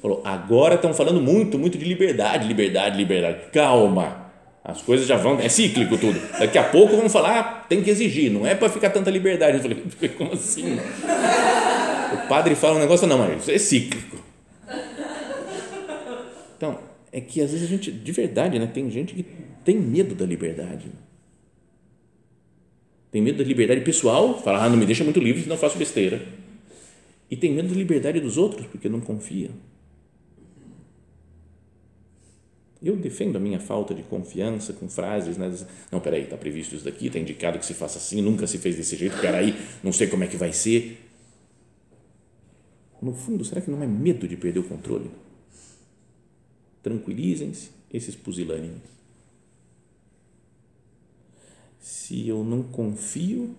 Falou, 0.00 0.22
agora 0.24 0.74
estão 0.74 0.92
falando 0.92 1.20
muito, 1.20 1.58
muito 1.58 1.78
de 1.78 1.84
liberdade, 1.84 2.46
liberdade, 2.46 2.96
liberdade. 2.96 3.50
Calma, 3.52 4.30
as 4.62 4.82
coisas 4.82 5.06
já 5.06 5.16
vão, 5.16 5.38
é 5.38 5.48
cíclico 5.48 5.96
tudo. 5.98 6.18
Daqui 6.38 6.58
a 6.58 6.64
pouco 6.64 6.96
vamos 6.96 7.12
falar, 7.12 7.38
ah, 7.38 7.42
tem 7.68 7.82
que 7.82 7.90
exigir, 7.90 8.30
não 8.30 8.46
é 8.46 8.54
para 8.54 8.68
ficar 8.68 8.90
tanta 8.90 9.10
liberdade. 9.10 9.58
Eu 9.58 9.62
falei, 9.62 10.08
como 10.16 10.32
assim? 10.32 10.78
O 12.14 12.28
padre 12.28 12.54
fala 12.54 12.76
um 12.76 12.80
negócio, 12.80 13.06
não, 13.06 13.18
mas 13.18 13.42
isso 13.42 13.50
é 13.50 13.58
cíclico. 13.58 14.16
Então, 16.56 16.78
é 17.12 17.20
que 17.20 17.40
às 17.40 17.50
vezes 17.50 17.66
a 17.66 17.70
gente, 17.70 17.92
de 17.92 18.12
verdade, 18.12 18.58
né, 18.58 18.66
tem 18.66 18.90
gente 18.90 19.14
que 19.14 19.24
tem 19.64 19.76
medo 19.76 20.14
da 20.14 20.24
liberdade. 20.24 20.86
Tem 23.10 23.22
medo 23.22 23.38
da 23.38 23.44
liberdade 23.44 23.82
pessoal, 23.82 24.40
fala, 24.42 24.64
ah, 24.64 24.68
não 24.68 24.76
me 24.76 24.86
deixa 24.86 25.04
muito 25.04 25.20
livre, 25.20 25.42
senão 25.42 25.56
faço 25.56 25.78
besteira. 25.78 26.20
E 27.34 27.36
tem 27.36 27.52
medo 27.52 27.70
da 27.70 27.74
liberdade 27.74 28.20
dos 28.20 28.38
outros, 28.38 28.64
porque 28.68 28.88
não 28.88 29.00
confia. 29.00 29.50
Eu 32.80 32.96
defendo 32.96 33.34
a 33.34 33.40
minha 33.40 33.58
falta 33.58 33.92
de 33.92 34.04
confiança 34.04 34.72
com 34.72 34.88
frases, 34.88 35.36
né? 35.36 35.52
Não, 35.90 35.98
peraí, 35.98 36.22
está 36.22 36.36
previsto 36.36 36.76
isso 36.76 36.84
daqui, 36.84 37.08
está 37.08 37.18
indicado 37.18 37.58
que 37.58 37.66
se 37.66 37.74
faça 37.74 37.98
assim, 37.98 38.22
nunca 38.22 38.46
se 38.46 38.56
fez 38.58 38.76
desse 38.76 38.94
jeito, 38.94 39.20
peraí, 39.20 39.52
não 39.82 39.92
sei 39.92 40.06
como 40.06 40.22
é 40.22 40.28
que 40.28 40.36
vai 40.36 40.52
ser. 40.52 41.10
No 43.02 43.12
fundo, 43.12 43.44
será 43.44 43.60
que 43.60 43.68
não 43.68 43.82
é 43.82 43.86
medo 43.88 44.28
de 44.28 44.36
perder 44.36 44.60
o 44.60 44.68
controle? 44.68 45.10
Tranquilizem-se 46.84 47.70
esses 47.92 48.14
pusilânimes. 48.14 48.78
Se 51.80 52.28
eu 52.28 52.44
não 52.44 52.62
confio, 52.62 53.56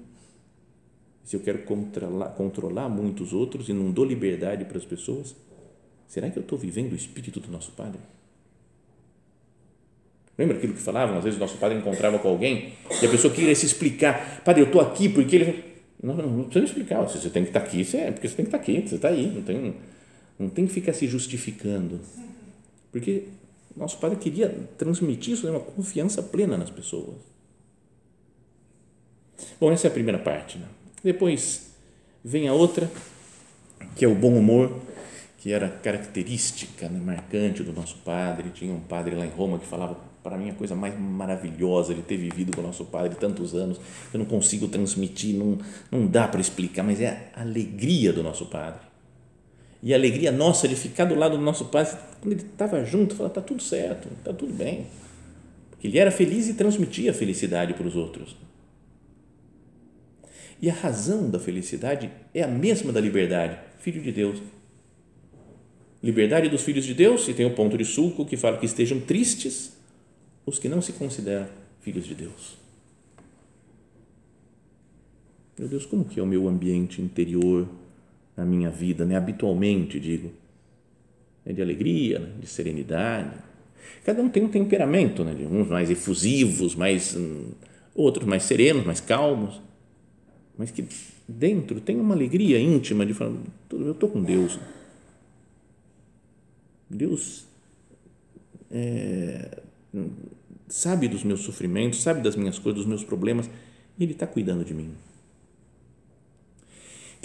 se 1.26 1.36
eu 1.36 1.40
quero 1.40 1.64
controlar, 1.64 2.30
controlar 2.30 2.88
muitos 2.88 3.34
outros 3.34 3.68
e 3.68 3.74
não 3.74 3.92
dou 3.92 4.06
liberdade 4.06 4.64
para 4.64 4.78
as 4.78 4.86
pessoas, 4.86 5.36
será 6.08 6.30
que 6.30 6.38
eu 6.38 6.42
estou 6.42 6.58
vivendo 6.58 6.94
o 6.94 6.96
espírito 6.96 7.40
do 7.40 7.52
nosso 7.52 7.72
Padre? 7.72 8.00
Lembra 10.38 10.58
aquilo 10.58 10.74
que 10.74 10.82
falavam? 10.82 11.18
Às 11.18 11.24
vezes 11.24 11.38
o 11.38 11.40
nosso 11.40 11.58
padre 11.58 11.78
encontrava 11.78 12.20
com 12.20 12.28
alguém 12.28 12.74
e 13.02 13.06
a 13.06 13.10
pessoa 13.10 13.34
queria 13.34 13.56
se 13.56 13.66
explicar. 13.66 14.42
Padre, 14.44 14.64
eu 14.64 14.66
estou 14.66 14.82
aqui 14.82 15.08
porque 15.08 15.36
ele. 15.36 15.64
Não, 16.04 16.14
não, 16.14 16.28
não 16.28 16.44
precisa 16.44 16.66
explicar. 16.66 17.02
Você 17.04 17.30
tem 17.30 17.44
que 17.44 17.50
estar 17.50 17.62
aqui, 17.62 17.86
você 17.86 17.98
é 17.98 18.12
porque 18.12 18.28
você 18.28 18.36
tem 18.36 18.46
que 18.46 18.50
estar 18.50 18.58
aqui, 18.58 18.86
você 18.86 18.96
está 18.96 19.08
aí. 19.08 19.28
Não 19.28 19.42
tem, 19.42 19.76
não 20.38 20.50
tem 20.50 20.68
que 20.68 20.74
ficar 20.74 20.92
se 20.92 21.08
justificando. 21.08 22.02
Porque 22.92 23.30
nosso 23.78 23.98
padre 23.98 24.18
queria 24.18 24.50
transmitir 24.78 25.34
isso, 25.34 25.46
né, 25.46 25.52
uma 25.52 25.62
confiança 25.62 26.22
plena 26.22 26.58
nas 26.58 26.70
pessoas. 26.70 27.16
Bom, 29.58 29.72
essa 29.72 29.88
é 29.88 29.90
a 29.90 29.94
primeira 29.94 30.20
parte. 30.20 30.58
Né? 30.58 30.66
Depois 31.06 31.70
vem 32.24 32.48
a 32.48 32.54
outra, 32.54 32.90
que 33.96 34.04
é 34.04 34.08
o 34.08 34.16
bom 34.16 34.34
humor 34.34 34.82
que 35.38 35.54
era 35.54 35.70
característica, 35.70 36.90
né, 36.90 37.00
marcante 37.00 37.62
do 37.62 37.72
nosso 37.72 37.98
padre. 37.98 38.50
Tinha 38.50 38.74
um 38.74 38.80
padre 38.80 39.14
lá 39.14 39.24
em 39.24 39.30
Roma 39.30 39.60
que 39.60 39.68
falava 39.68 39.96
para 40.24 40.36
mim 40.36 40.50
a 40.50 40.56
coisa 40.56 40.74
mais 40.74 41.00
maravilhosa 41.00 41.94
de 41.94 42.02
ter 42.02 42.18
vivido 42.18 42.52
com 42.56 42.62
o 42.62 42.64
nosso 42.64 42.86
padre 42.86 43.16
tantos 43.20 43.54
anos. 43.54 43.80
Eu 44.12 44.18
não 44.18 44.26
consigo 44.26 44.68
transmitir, 44.68 45.36
não, 45.36 45.60
não 45.92 46.08
dá 46.08 46.28
para 46.28 46.42
explicar, 46.42 46.82
mas 46.82 47.00
é 47.00 47.30
a 47.36 47.42
alegria 47.42 48.12
do 48.12 48.24
nosso 48.24 48.48
padre. 48.48 48.82
E 49.84 49.94
a 49.94 49.98
alegria 49.98 50.32
nossa 50.32 50.68
de 50.68 50.76
ficar 50.76 51.06
do 51.06 51.14
lado 51.14 51.38
do 51.38 51.44
nosso 51.44 51.66
padre, 51.66 51.96
quando 52.20 52.34
ele 52.34 52.42
estava 52.42 52.84
junto, 52.84 53.14
falava: 53.14 53.34
está 53.34 53.42
tudo 53.44 53.62
certo, 53.62 54.08
está 54.18 54.34
tudo 54.34 54.52
bem. 54.52 54.88
Porque 55.70 55.86
ele 55.86 56.00
era 56.00 56.10
feliz 56.10 56.50
e 56.50 56.56
transmitia 56.56 57.12
a 57.12 57.14
felicidade 57.14 57.76
para 57.76 57.86
os 57.86 57.96
outros. 57.96 58.36
E 60.62 60.70
a 60.70 60.74
razão 60.74 61.30
da 61.30 61.40
felicidade 61.40 62.10
é 62.34 62.42
a 62.44 62.48
mesma 62.48 62.92
da 62.92 63.00
liberdade, 63.00 63.58
filho 63.80 64.02
de 64.02 64.12
Deus 64.12 64.42
liberdade 66.06 66.50
dos 66.50 66.62
filhos 66.62 66.86
de 66.86 66.94
Deus, 66.94 67.28
e 67.28 67.34
tem 67.34 67.48
o 67.48 67.56
ponto 67.56 67.76
de 67.76 67.84
sulco 67.84 68.26
que 68.26 68.38
fala 68.38 68.58
que 68.58 68.66
estejam 68.68 69.00
tristes 69.00 69.76
os 70.46 70.60
que 70.60 70.70
não 70.70 70.80
se 70.80 70.94
consideram 70.94 71.48
filhos 71.82 72.06
de 72.06 72.14
Deus. 72.14 72.60
Meu 75.58 75.68
Deus, 75.68 75.84
como 75.84 76.06
que 76.06 76.20
é 76.20 76.24
o 76.24 76.28
meu 76.28 76.48
ambiente 76.48 77.02
interior 77.02 77.68
na 78.38 78.46
minha 78.46 78.70
vida, 78.70 79.04
né? 79.04 79.16
habitualmente, 79.16 80.00
digo? 80.00 80.32
É 81.44 81.52
de 81.52 81.60
alegria, 81.60 82.20
né? 82.20 82.30
de 82.40 82.46
serenidade. 82.46 83.36
Cada 84.04 84.22
um 84.22 84.30
tem 84.30 84.44
um 84.44 84.50
temperamento, 84.50 85.24
né? 85.24 85.34
de 85.34 85.46
uns 85.46 85.68
mais 85.68 85.90
efusivos, 85.90 86.76
mais, 86.76 87.16
hum, 87.16 87.50
outros 87.96 88.28
mais 88.28 88.44
serenos, 88.44 88.86
mais 88.86 89.00
calmos, 89.00 89.60
mas 90.58 90.72
que 90.72 90.86
dentro 91.28 91.82
tem 91.82 92.00
uma 92.00 92.16
alegria 92.16 92.60
íntima 92.60 93.06
de 93.06 93.14
falar, 93.14 93.36
eu 93.72 93.92
estou 93.92 94.10
com 94.10 94.24
Deus. 94.24 94.60
Deus 96.90 97.46
é, 98.72 99.62
sabe 100.68 101.08
dos 101.08 101.24
meus 101.24 101.42
sofrimentos, 101.42 102.02
sabe 102.02 102.22
das 102.22 102.36
minhas 102.36 102.60
coisas, 102.60 102.82
dos 102.82 102.88
meus 102.88 103.04
problemas, 103.04 103.50
e 103.98 104.04
Ele 104.04 104.14
está 104.14 104.28
cuidando 104.28 104.64
de 104.64 104.74
mim. 104.74 104.94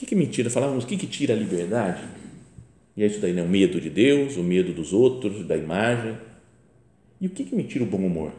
que, 0.01 0.07
que 0.07 0.15
me 0.15 0.27
tira? 0.27 0.49
Falávamos, 0.49 0.85
o 0.85 0.87
que, 0.87 0.97
que 0.97 1.07
tira 1.07 1.35
a 1.35 1.37
liberdade? 1.37 2.03
E 2.97 3.03
é 3.03 3.07
isso 3.07 3.21
daí, 3.21 3.35
né? 3.35 3.43
o 3.43 3.49
medo 3.49 3.79
de 3.81 3.91
Deus, 3.91 4.37
o 4.37 4.43
medo 4.43 4.73
dos 4.73 4.93
outros, 4.95 5.47
da 5.47 5.57
imagem. 5.57 6.17
E 7.21 7.27
o 7.27 7.31
que, 7.31 7.45
que 7.45 7.55
me 7.55 7.65
tira 7.65 7.85
o 7.85 7.87
bom 7.87 7.99
humor? 7.99 8.33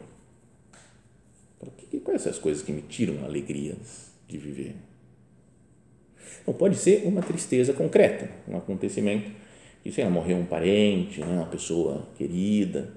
Quais 2.02 2.22
são 2.22 2.32
as 2.32 2.38
coisas 2.38 2.62
que 2.64 2.72
me 2.72 2.82
tiram 2.82 3.22
a 3.22 3.26
alegria 3.26 3.76
de 4.32 4.38
viver? 4.38 4.74
Então, 6.42 6.54
pode 6.54 6.76
ser 6.76 7.06
uma 7.06 7.22
tristeza 7.22 7.72
concreta, 7.72 8.28
um 8.48 8.56
acontecimento, 8.56 9.30
que, 9.82 9.92
sei 9.92 10.04
lá, 10.04 10.10
morreu 10.10 10.36
um 10.36 10.44
parente, 10.44 11.20
né, 11.20 11.26
uma 11.26 11.46
pessoa 11.46 12.08
querida, 12.16 12.92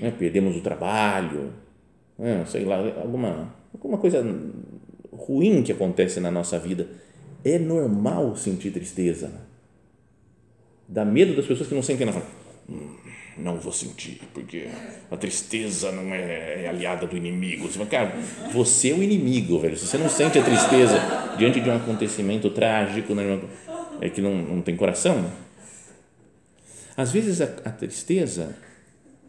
né, 0.00 0.12
perdemos 0.16 0.56
o 0.56 0.60
trabalho, 0.60 1.52
né, 2.18 2.44
sei 2.46 2.64
lá, 2.64 2.76
alguma, 3.00 3.54
alguma 3.72 3.98
coisa 3.98 4.24
ruim 5.12 5.62
que 5.62 5.72
acontece 5.72 6.20
na 6.20 6.30
nossa 6.30 6.58
vida. 6.58 6.88
É 7.44 7.58
normal 7.58 8.36
sentir 8.36 8.70
tristeza. 8.70 9.28
Né? 9.28 9.40
Dá 10.88 11.04
medo 11.04 11.34
das 11.34 11.46
pessoas 11.46 11.68
que 11.68 11.74
não 11.74 11.82
sentem 11.82 12.06
nada. 12.06 12.22
Hum, 12.68 12.96
não 13.36 13.56
vou 13.56 13.72
sentir, 13.72 14.20
porque 14.34 14.68
a 15.10 15.16
tristeza 15.16 15.90
não 15.90 16.14
é, 16.14 16.64
é 16.64 16.68
aliada 16.68 17.06
do 17.06 17.16
inimigo. 17.16 17.66
Você 17.66 17.78
fala, 17.78 17.88
cara, 17.88 18.12
você 18.52 18.90
é 18.90 18.94
o 18.94 19.02
inimigo, 19.02 19.58
velho. 19.58 19.76
Se 19.76 19.86
você 19.86 19.98
não 19.98 20.08
sente 20.08 20.38
a 20.38 20.42
tristeza 20.42 20.98
diante 21.38 21.60
de 21.60 21.70
um 21.70 21.76
acontecimento 21.76 22.50
trágico, 22.50 23.14
né, 23.14 23.40
é 24.00 24.10
que 24.10 24.20
não, 24.20 24.34
não 24.34 24.60
tem 24.60 24.76
coração. 24.76 25.30
Às 26.96 27.10
vezes 27.10 27.40
a, 27.40 27.44
a 27.64 27.70
tristeza 27.70 28.54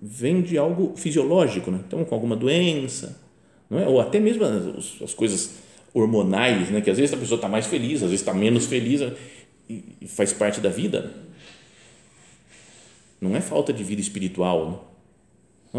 vem 0.02 0.42
de 0.42 0.58
algo 0.58 0.94
fisiológico, 0.98 1.72
né? 1.72 1.80
então 1.88 2.04
com 2.04 2.14
alguma 2.14 2.36
doença, 2.36 3.18
não 3.70 3.80
é? 3.80 3.88
ou 3.88 4.02
até 4.02 4.20
mesmo 4.20 4.44
as, 4.44 5.02
as 5.02 5.14
coisas 5.14 5.52
hormonais, 5.94 6.70
né? 6.70 6.82
que 6.82 6.90
às 6.90 6.98
vezes 6.98 7.14
a 7.14 7.18
pessoa 7.18 7.38
está 7.38 7.48
mais 7.48 7.68
feliz, 7.68 8.04
às 8.04 8.10
vezes 8.10 8.20
está 8.20 8.34
menos 8.34 8.66
feliz, 8.66 9.02
e, 9.70 9.84
e 10.02 10.08
faz 10.08 10.34
parte 10.34 10.60
da 10.60 10.70
vida. 10.70 11.12
Não 13.24 13.38
é 13.38 13.42
falta 13.42 13.72
de 13.72 13.82
vida 13.86 14.02
espiritual. 14.02 14.66
Não, 14.66 14.82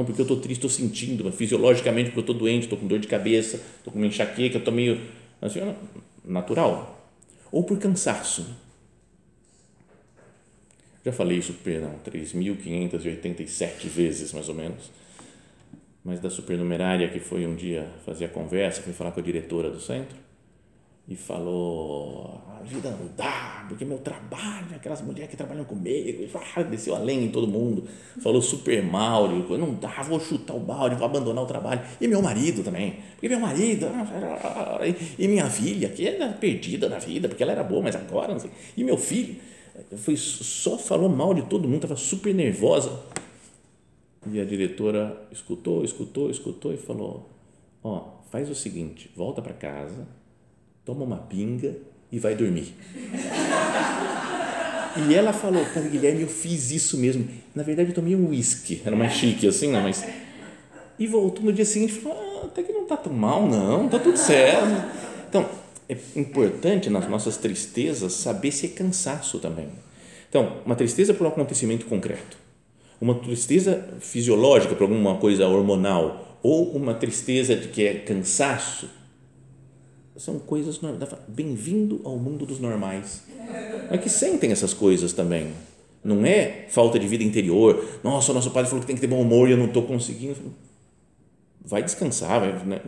não 0.00 0.04
porque 0.04 0.22
eu 0.22 0.24
estou 0.24 0.40
triste, 0.40 0.64
estou 0.64 0.70
sentindo, 0.70 1.30
fisiologicamente, 1.30 2.06
porque 2.06 2.20
eu 2.20 2.22
estou 2.22 2.34
doente, 2.34 2.62
estou 2.62 2.78
com 2.78 2.86
dor 2.86 2.98
de 2.98 3.06
cabeça, 3.06 3.58
estou 3.76 3.92
com 3.92 3.98
uma 3.98 4.06
enxaqueca, 4.06 4.56
estou 4.56 4.72
meio. 4.72 4.98
Assim, 5.42 5.60
natural. 6.24 7.06
Ou 7.52 7.62
por 7.62 7.78
cansaço. 7.78 8.46
Já 11.04 11.12
falei 11.12 11.36
isso, 11.36 11.52
perdão, 11.62 11.96
3.587 12.06 13.88
vezes, 13.88 14.32
mais 14.32 14.48
ou 14.48 14.54
menos. 14.54 14.90
Mas 16.02 16.20
da 16.20 16.30
supernumerária, 16.30 17.10
que 17.10 17.20
foi 17.20 17.46
um 17.46 17.54
dia 17.54 17.86
fazer 18.06 18.24
a 18.24 18.28
conversa, 18.28 18.80
fui 18.80 18.94
falar 18.94 19.12
com 19.12 19.20
a 19.20 19.22
diretora 19.22 19.68
do 19.68 19.80
centro 19.82 20.23
e 21.06 21.14
falou: 21.14 22.40
a 22.48 22.62
vida 22.62 22.90
não 22.90 23.08
dá, 23.14 23.66
porque 23.68 23.84
meu 23.84 23.98
trabalho, 23.98 24.74
aquelas 24.74 25.02
mulheres 25.02 25.30
que 25.30 25.36
trabalham 25.36 25.64
comigo, 25.64 26.26
ah, 26.56 26.62
desceu 26.62 26.94
além 26.94 27.24
em 27.24 27.30
todo 27.30 27.46
mundo, 27.46 27.86
falou 28.22 28.40
super 28.40 28.82
mal, 28.82 29.28
não 29.28 29.74
dá, 29.74 30.02
vou 30.02 30.18
chutar 30.18 30.54
o 30.54 30.60
balde, 30.60 30.96
vou 30.96 31.04
abandonar 31.04 31.44
o 31.44 31.46
trabalho. 31.46 31.82
E 32.00 32.08
meu 32.08 32.22
marido 32.22 32.62
também, 32.62 32.96
porque 33.12 33.28
meu 33.28 33.38
marido, 33.38 33.86
ah, 33.92 34.80
e 35.18 35.28
minha 35.28 35.48
filha, 35.50 35.90
que 35.90 36.06
era 36.08 36.32
perdida 36.32 36.88
na 36.88 36.98
vida, 36.98 37.28
porque 37.28 37.42
ela 37.42 37.52
era 37.52 37.62
boa, 37.62 37.82
mas 37.82 37.94
agora 37.94 38.32
não 38.32 38.40
sei. 38.40 38.50
E 38.74 38.82
meu 38.82 38.96
filho, 38.96 39.36
foi, 39.98 40.16
só 40.16 40.78
falou 40.78 41.10
mal 41.10 41.34
de 41.34 41.42
todo 41.42 41.68
mundo, 41.68 41.84
estava 41.84 41.96
super 41.96 42.34
nervosa. 42.34 42.98
E 44.32 44.40
a 44.40 44.44
diretora 44.44 45.28
escutou, 45.30 45.84
escutou, 45.84 46.30
escutou 46.30 46.72
e 46.72 46.78
falou: 46.78 47.28
Ó, 47.82 47.94
oh, 47.94 48.30
faz 48.30 48.48
o 48.48 48.54
seguinte, 48.54 49.10
volta 49.14 49.42
para 49.42 49.52
casa 49.52 50.23
toma 50.84 51.04
uma 51.04 51.16
pinga 51.16 51.76
e 52.10 52.18
vai 52.18 52.34
dormir. 52.34 52.74
E 54.96 55.14
ela 55.14 55.32
falou, 55.32 55.64
pô, 55.74 55.80
Guilherme, 55.80 56.22
eu 56.22 56.28
fiz 56.28 56.70
isso 56.70 56.96
mesmo. 56.98 57.26
Na 57.54 57.62
verdade, 57.62 57.90
eu 57.90 57.94
tomei 57.94 58.14
um 58.14 58.28
uísque, 58.28 58.80
era 58.84 58.94
mais 58.94 59.14
chique 59.14 59.46
assim, 59.46 59.72
né? 59.72 59.80
Mas... 59.82 60.04
E 60.96 61.06
voltou 61.08 61.44
no 61.44 61.52
dia 61.52 61.64
seguinte 61.64 61.90
e 61.90 62.00
falou, 62.00 62.42
ah, 62.42 62.46
até 62.46 62.62
que 62.62 62.72
não 62.72 62.82
está 62.82 62.96
tão 62.96 63.12
mal, 63.12 63.48
não, 63.48 63.86
está 63.86 63.98
tudo 63.98 64.16
certo. 64.16 64.68
Então, 65.28 65.48
é 65.88 65.96
importante 66.14 66.88
nas 66.88 67.08
nossas 67.08 67.36
tristezas 67.36 68.12
saber 68.12 68.52
se 68.52 68.66
é 68.66 68.68
cansaço 68.68 69.40
também. 69.40 69.68
Então, 70.28 70.58
uma 70.64 70.76
tristeza 70.76 71.12
por 71.12 71.26
um 71.26 71.30
acontecimento 71.30 71.86
concreto, 71.86 72.36
uma 73.00 73.16
tristeza 73.16 73.96
fisiológica 74.00 74.74
por 74.74 74.84
alguma 74.84 75.16
coisa 75.16 75.48
hormonal, 75.48 76.38
ou 76.42 76.70
uma 76.76 76.94
tristeza 76.94 77.56
de 77.56 77.68
que 77.68 77.84
é 77.84 77.94
cansaço, 77.94 78.88
são 80.16 80.38
coisas 80.38 80.80
bem-vindo 81.26 82.00
ao 82.04 82.16
mundo 82.16 82.46
dos 82.46 82.60
normais. 82.60 83.22
É 83.90 83.98
que 83.98 84.08
sentem 84.08 84.52
essas 84.52 84.72
coisas 84.72 85.12
também. 85.12 85.52
Não 86.02 86.24
é 86.24 86.66
falta 86.68 86.98
de 86.98 87.08
vida 87.08 87.24
interior. 87.24 87.84
Nossa, 88.02 88.30
o 88.30 88.34
nosso 88.34 88.50
padre 88.50 88.68
falou 88.68 88.80
que 88.80 88.86
tem 88.86 88.94
que 88.94 89.00
ter 89.00 89.08
bom 89.08 89.20
humor 89.20 89.48
e 89.48 89.52
eu 89.52 89.56
não 89.56 89.66
estou 89.66 89.82
conseguindo. 89.82 90.54
Vai 91.64 91.82
descansar, 91.82 92.40
vai, 92.40 92.64
né? 92.64 92.80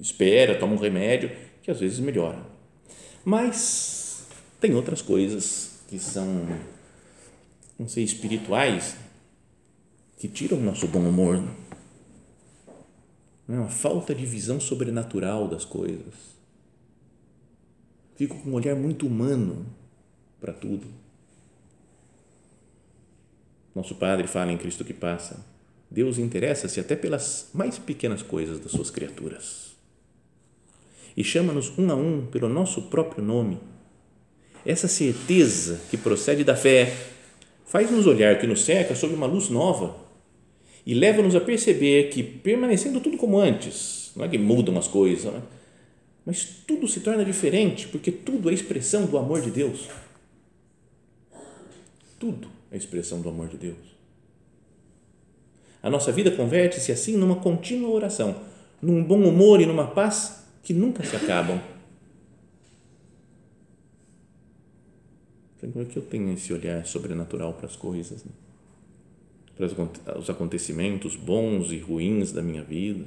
espera, 0.00 0.58
toma 0.58 0.74
um 0.74 0.78
remédio, 0.78 1.30
que 1.62 1.70
às 1.70 1.80
vezes 1.80 1.98
melhora. 1.98 2.44
Mas 3.24 4.26
tem 4.60 4.74
outras 4.74 5.00
coisas 5.00 5.80
que 5.88 5.98
são, 5.98 6.46
não 7.78 7.88
sei, 7.88 8.04
espirituais, 8.04 8.96
que 10.18 10.28
tiram 10.28 10.58
o 10.58 10.62
nosso 10.62 10.86
bom 10.88 11.00
humor. 11.00 11.42
É 13.48 13.52
uma 13.52 13.68
falta 13.68 14.14
de 14.14 14.26
visão 14.26 14.58
sobrenatural 14.60 15.48
das 15.48 15.64
coisas 15.64 16.35
Fico 18.16 18.36
com 18.38 18.50
um 18.50 18.54
olhar 18.54 18.74
muito 18.74 19.06
humano 19.06 19.66
para 20.40 20.52
tudo. 20.52 20.86
Nosso 23.74 23.94
Padre 23.94 24.26
fala 24.26 24.50
em 24.50 24.56
Cristo 24.56 24.84
que 24.84 24.94
passa. 24.94 25.44
Deus 25.90 26.18
interessa-se 26.18 26.80
até 26.80 26.96
pelas 26.96 27.50
mais 27.52 27.78
pequenas 27.78 28.22
coisas 28.22 28.58
das 28.58 28.72
suas 28.72 28.90
criaturas. 28.90 29.76
E 31.14 31.22
chama-nos 31.22 31.78
um 31.78 31.90
a 31.90 31.94
um 31.94 32.26
pelo 32.26 32.48
nosso 32.48 32.82
próprio 32.82 33.22
nome. 33.22 33.60
Essa 34.64 34.88
certeza 34.88 35.80
que 35.90 35.96
procede 35.96 36.42
da 36.42 36.56
fé 36.56 36.92
faz-nos 37.66 38.06
olhar 38.06 38.38
que 38.38 38.46
nos 38.46 38.64
cerca 38.64 38.94
sob 38.94 39.14
uma 39.14 39.26
luz 39.26 39.50
nova 39.50 39.94
e 40.86 40.94
leva-nos 40.94 41.34
a 41.36 41.40
perceber 41.40 42.10
que, 42.10 42.22
permanecendo 42.22 43.00
tudo 43.00 43.16
como 43.16 43.38
antes, 43.38 44.12
não 44.16 44.24
é 44.24 44.28
que 44.28 44.38
mudam 44.38 44.78
as 44.78 44.88
coisas, 44.88 45.24
não 45.24 45.38
é? 45.38 45.55
Mas 46.26 46.44
tudo 46.66 46.88
se 46.88 47.00
torna 47.00 47.24
diferente 47.24 47.86
porque 47.86 48.10
tudo 48.10 48.50
é 48.50 48.52
expressão 48.52 49.06
do 49.06 49.16
amor 49.16 49.40
de 49.40 49.52
Deus. 49.52 49.88
Tudo 52.18 52.48
é 52.72 52.76
expressão 52.76 53.20
do 53.20 53.28
amor 53.28 53.46
de 53.46 53.56
Deus. 53.56 53.96
A 55.80 55.88
nossa 55.88 56.10
vida 56.10 56.32
converte-se 56.32 56.90
assim 56.90 57.16
numa 57.16 57.36
contínua 57.36 57.90
oração, 57.90 58.42
num 58.82 59.04
bom 59.04 59.22
humor 59.22 59.60
e 59.60 59.66
numa 59.66 59.86
paz 59.86 60.44
que 60.64 60.74
nunca 60.74 61.04
se 61.04 61.14
acabam. 61.14 61.60
Como 65.60 65.80
é 65.80 65.84
que 65.84 65.96
eu 65.96 66.02
tenho 66.02 66.32
esse 66.32 66.52
olhar 66.52 66.84
sobrenatural 66.86 67.52
para 67.54 67.66
as 67.66 67.76
coisas, 67.76 68.24
né? 68.24 68.32
para 69.56 70.18
os 70.18 70.28
acontecimentos 70.28 71.14
bons 71.14 71.70
e 71.70 71.78
ruins 71.78 72.32
da 72.32 72.42
minha 72.42 72.62
vida? 72.62 73.06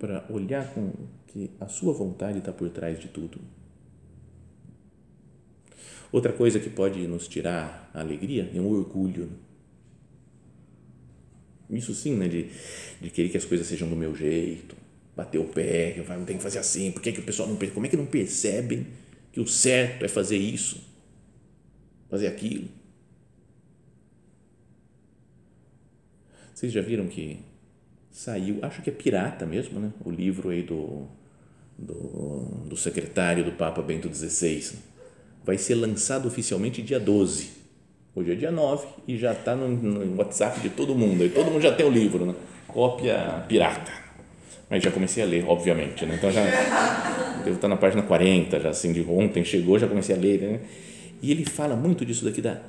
Para 0.00 0.24
olhar 0.30 0.72
com 0.72 0.90
que 1.26 1.50
a 1.60 1.68
sua 1.68 1.92
vontade 1.92 2.38
está 2.38 2.50
por 2.52 2.70
trás 2.70 2.98
de 2.98 3.06
tudo. 3.08 3.38
Outra 6.10 6.32
coisa 6.32 6.58
que 6.58 6.70
pode 6.70 7.06
nos 7.06 7.28
tirar 7.28 7.90
a 7.94 8.00
alegria 8.00 8.50
é 8.52 8.58
um 8.58 8.66
orgulho. 8.66 9.30
Isso 11.68 11.94
sim, 11.94 12.16
né, 12.16 12.26
de, 12.26 12.50
de 13.00 13.10
querer 13.10 13.28
que 13.28 13.36
as 13.36 13.44
coisas 13.44 13.66
sejam 13.66 13.88
do 13.88 13.94
meu 13.94 14.16
jeito, 14.16 14.74
bater 15.14 15.38
o 15.38 15.44
pé, 15.44 16.02
não 16.08 16.24
tenho 16.24 16.38
que 16.38 16.42
fazer 16.42 16.58
assim, 16.58 16.90
por 16.90 17.00
que, 17.02 17.12
que 17.12 17.20
o 17.20 17.22
pessoal 17.24 17.48
não 17.48 17.56
como 17.56 17.86
é 17.86 17.88
que 17.88 17.96
não 17.96 18.06
percebem 18.06 18.86
que 19.30 19.38
o 19.38 19.46
certo 19.46 20.04
é 20.04 20.08
fazer 20.08 20.38
isso, 20.38 20.82
fazer 22.08 22.26
aquilo? 22.26 22.68
Vocês 26.52 26.72
já 26.72 26.80
viram 26.80 27.06
que 27.06 27.49
saiu, 28.10 28.58
acho 28.62 28.82
que 28.82 28.90
é 28.90 28.92
pirata 28.92 29.46
mesmo, 29.46 29.78
né? 29.78 29.90
o 30.04 30.10
livro 30.10 30.50
aí 30.50 30.62
do, 30.62 31.06
do, 31.78 32.66
do 32.66 32.76
secretário 32.76 33.44
do 33.44 33.52
Papa 33.52 33.80
Bento 33.80 34.12
XVI. 34.12 34.78
Vai 35.44 35.56
ser 35.56 35.74
lançado 35.74 36.26
oficialmente 36.26 36.82
dia 36.82 37.00
12. 37.00 37.60
Hoje 38.14 38.32
é 38.32 38.34
dia 38.34 38.50
9 38.50 38.86
e 39.06 39.16
já 39.16 39.32
está 39.32 39.54
no, 39.54 39.68
no, 39.68 40.16
WhatsApp 40.16 40.60
de 40.60 40.68
todo 40.70 40.94
mundo. 40.94 41.24
E 41.24 41.30
todo 41.30 41.50
mundo 41.50 41.62
já 41.62 41.72
tem 41.72 41.86
o 41.86 41.90
livro, 41.90 42.26
né? 42.26 42.34
cópia 42.66 43.44
pirata. 43.48 43.92
Mas 44.68 44.82
já 44.82 44.90
comecei 44.90 45.22
a 45.22 45.26
ler, 45.26 45.44
obviamente. 45.46 46.04
Né? 46.04 46.16
Então 46.16 46.30
já 46.30 46.44
devo 47.44 47.56
estar 47.56 47.68
na 47.68 47.76
página 47.76 48.02
40, 48.02 48.60
já 48.60 48.70
assim, 48.70 48.92
de 48.92 49.02
ontem 49.02 49.44
chegou, 49.44 49.78
já 49.78 49.86
comecei 49.86 50.14
a 50.14 50.18
ler. 50.18 50.40
Né? 50.40 50.60
E 51.22 51.30
ele 51.30 51.44
fala 51.44 51.76
muito 51.76 52.04
disso 52.04 52.24
daqui, 52.24 52.42
da, 52.42 52.60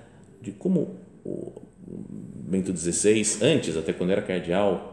de 0.42 0.52
como 0.52 0.96
o 1.26 1.62
Bento 1.88 2.76
XVI, 2.76 3.38
antes, 3.42 3.78
até 3.78 3.94
quando 3.94 4.12
era 4.12 4.22
cardeal, 4.22 4.91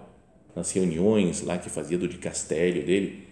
nas 0.54 0.70
reuniões 0.72 1.42
lá 1.42 1.58
que 1.58 1.70
fazia 1.70 1.98
do 1.98 2.08
dicastério 2.08 2.84
dele, 2.84 3.24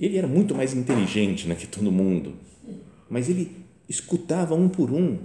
Ele 0.00 0.18
era 0.18 0.26
muito 0.26 0.54
mais 0.54 0.74
inteligente 0.74 1.46
né, 1.46 1.54
que 1.54 1.66
todo 1.66 1.92
mundo, 1.92 2.34
mas 3.08 3.28
ele 3.28 3.62
escutava 3.88 4.54
um 4.54 4.68
por 4.68 4.90
um. 4.90 5.18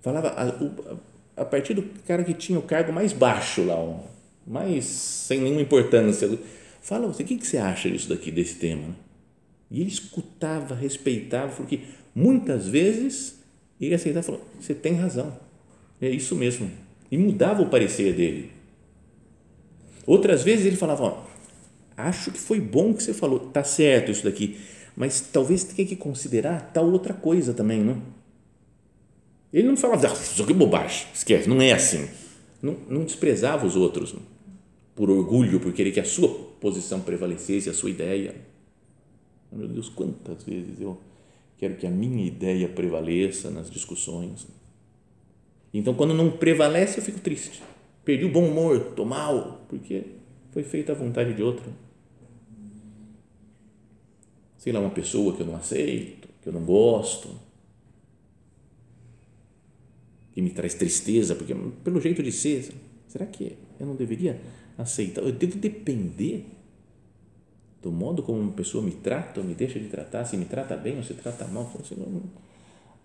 Falava 0.00 0.28
a, 0.28 1.42
a, 1.42 1.44
partir 1.44 1.74
do 1.74 1.82
cara 2.06 2.22
que 2.22 2.32
tinha 2.32 2.58
o 2.58 2.62
cargo 2.62 2.92
mais 2.92 3.12
baixo 3.12 3.64
lá, 3.64 3.76
mais 4.46 4.84
sem 4.84 5.40
nenhuma 5.40 5.60
importância. 5.60 6.38
Fala, 6.80 7.08
o 7.08 7.12
que, 7.12 7.36
que 7.36 7.46
você 7.46 7.58
acha 7.58 7.90
disso 7.90 8.08
daqui, 8.08 8.30
desse 8.30 8.54
tema? 8.54 8.94
E 9.70 9.80
ele 9.80 9.90
escutava, 9.90 10.74
respeitava, 10.74 11.52
porque 11.56 11.80
muitas 12.14 12.68
vezes 12.68 13.40
ele 13.80 13.94
aceitava 13.94 14.24
e 14.24 14.26
falou: 14.26 14.48
Você 14.60 14.74
tem 14.74 14.94
razão, 14.94 15.36
é 16.00 16.08
isso 16.08 16.36
mesmo. 16.36 16.70
E 17.10 17.18
mudava 17.18 17.62
o 17.62 17.68
parecer 17.68 18.14
dele. 18.14 18.52
Outras 20.06 20.42
vezes 20.42 20.64
ele 20.66 20.76
falava: 20.76 21.04
ó, 21.04 21.22
Acho 21.96 22.30
que 22.30 22.38
foi 22.38 22.60
bom 22.60 22.92
que 22.92 23.02
você 23.02 23.14
falou, 23.14 23.40
tá 23.40 23.64
certo 23.64 24.10
isso 24.10 24.22
daqui, 24.22 24.58
mas 24.94 25.20
talvez 25.20 25.64
tenha 25.64 25.88
que 25.88 25.96
considerar 25.96 26.70
tal 26.72 26.90
outra 26.90 27.14
coisa 27.14 27.54
também, 27.54 27.80
não? 27.82 28.02
Ele 29.50 29.66
não 29.66 29.76
falava, 29.76 30.08
ah, 30.08 30.12
aqui 30.12 30.52
é 30.52 30.54
bobagem, 30.54 31.06
esquece, 31.14 31.48
não 31.48 31.60
é 31.62 31.72
assim. 31.72 32.06
Não, 32.60 32.76
não 32.88 33.04
desprezava 33.04 33.66
os 33.66 33.76
outros 33.76 34.12
não? 34.12 34.20
por 34.94 35.08
orgulho, 35.08 35.60
por 35.60 35.72
querer 35.72 35.92
que 35.92 36.00
a 36.00 36.04
sua 36.04 36.28
posição 36.60 37.00
prevalecesse, 37.00 37.70
a 37.70 37.74
sua 37.74 37.88
ideia. 37.88 38.34
Meu 39.50 39.68
Deus, 39.68 39.88
quantas 39.88 40.42
vezes 40.42 40.80
eu 40.80 40.98
quero 41.56 41.76
que 41.76 41.86
a 41.86 41.90
minha 41.90 42.26
ideia 42.26 42.68
prevaleça 42.68 43.50
nas 43.50 43.70
discussões. 43.70 44.46
Então, 45.72 45.94
quando 45.94 46.12
não 46.12 46.30
prevalece, 46.30 46.98
eu 46.98 47.04
fico 47.04 47.20
triste. 47.20 47.62
Perdi 48.06 48.24
o 48.24 48.30
bom 48.30 48.48
humor, 48.48 48.76
estou 48.76 49.04
mal, 49.04 49.66
porque 49.68 50.04
foi 50.52 50.62
feita 50.62 50.92
a 50.92 50.94
vontade 50.94 51.34
de 51.34 51.42
outro. 51.42 51.72
Sei 54.56 54.72
lá, 54.72 54.78
uma 54.78 54.90
pessoa 54.90 55.34
que 55.34 55.42
eu 55.42 55.46
não 55.46 55.56
aceito, 55.56 56.28
que 56.40 56.48
eu 56.48 56.52
não 56.52 56.64
gosto, 56.64 57.28
que 60.32 60.40
me 60.40 60.50
traz 60.50 60.74
tristeza, 60.74 61.34
porque 61.34 61.52
pelo 61.82 62.00
jeito 62.00 62.22
de 62.22 62.30
ser, 62.30 62.72
será 63.08 63.26
que 63.26 63.58
eu 63.80 63.84
não 63.84 63.96
deveria 63.96 64.40
aceitar? 64.78 65.22
Eu 65.22 65.32
devo 65.32 65.58
depender 65.58 66.46
do 67.82 67.90
modo 67.90 68.22
como 68.22 68.38
uma 68.38 68.52
pessoa 68.52 68.84
me 68.84 68.92
trata 68.92 69.40
ou 69.40 69.46
me 69.46 69.54
deixa 69.54 69.80
de 69.80 69.88
tratar, 69.88 70.24
se 70.24 70.36
me 70.36 70.44
trata 70.44 70.76
bem 70.76 70.96
ou 70.96 71.02
se 71.02 71.14
trata 71.14 71.44
mal. 71.48 71.68
Assim, 71.80 71.96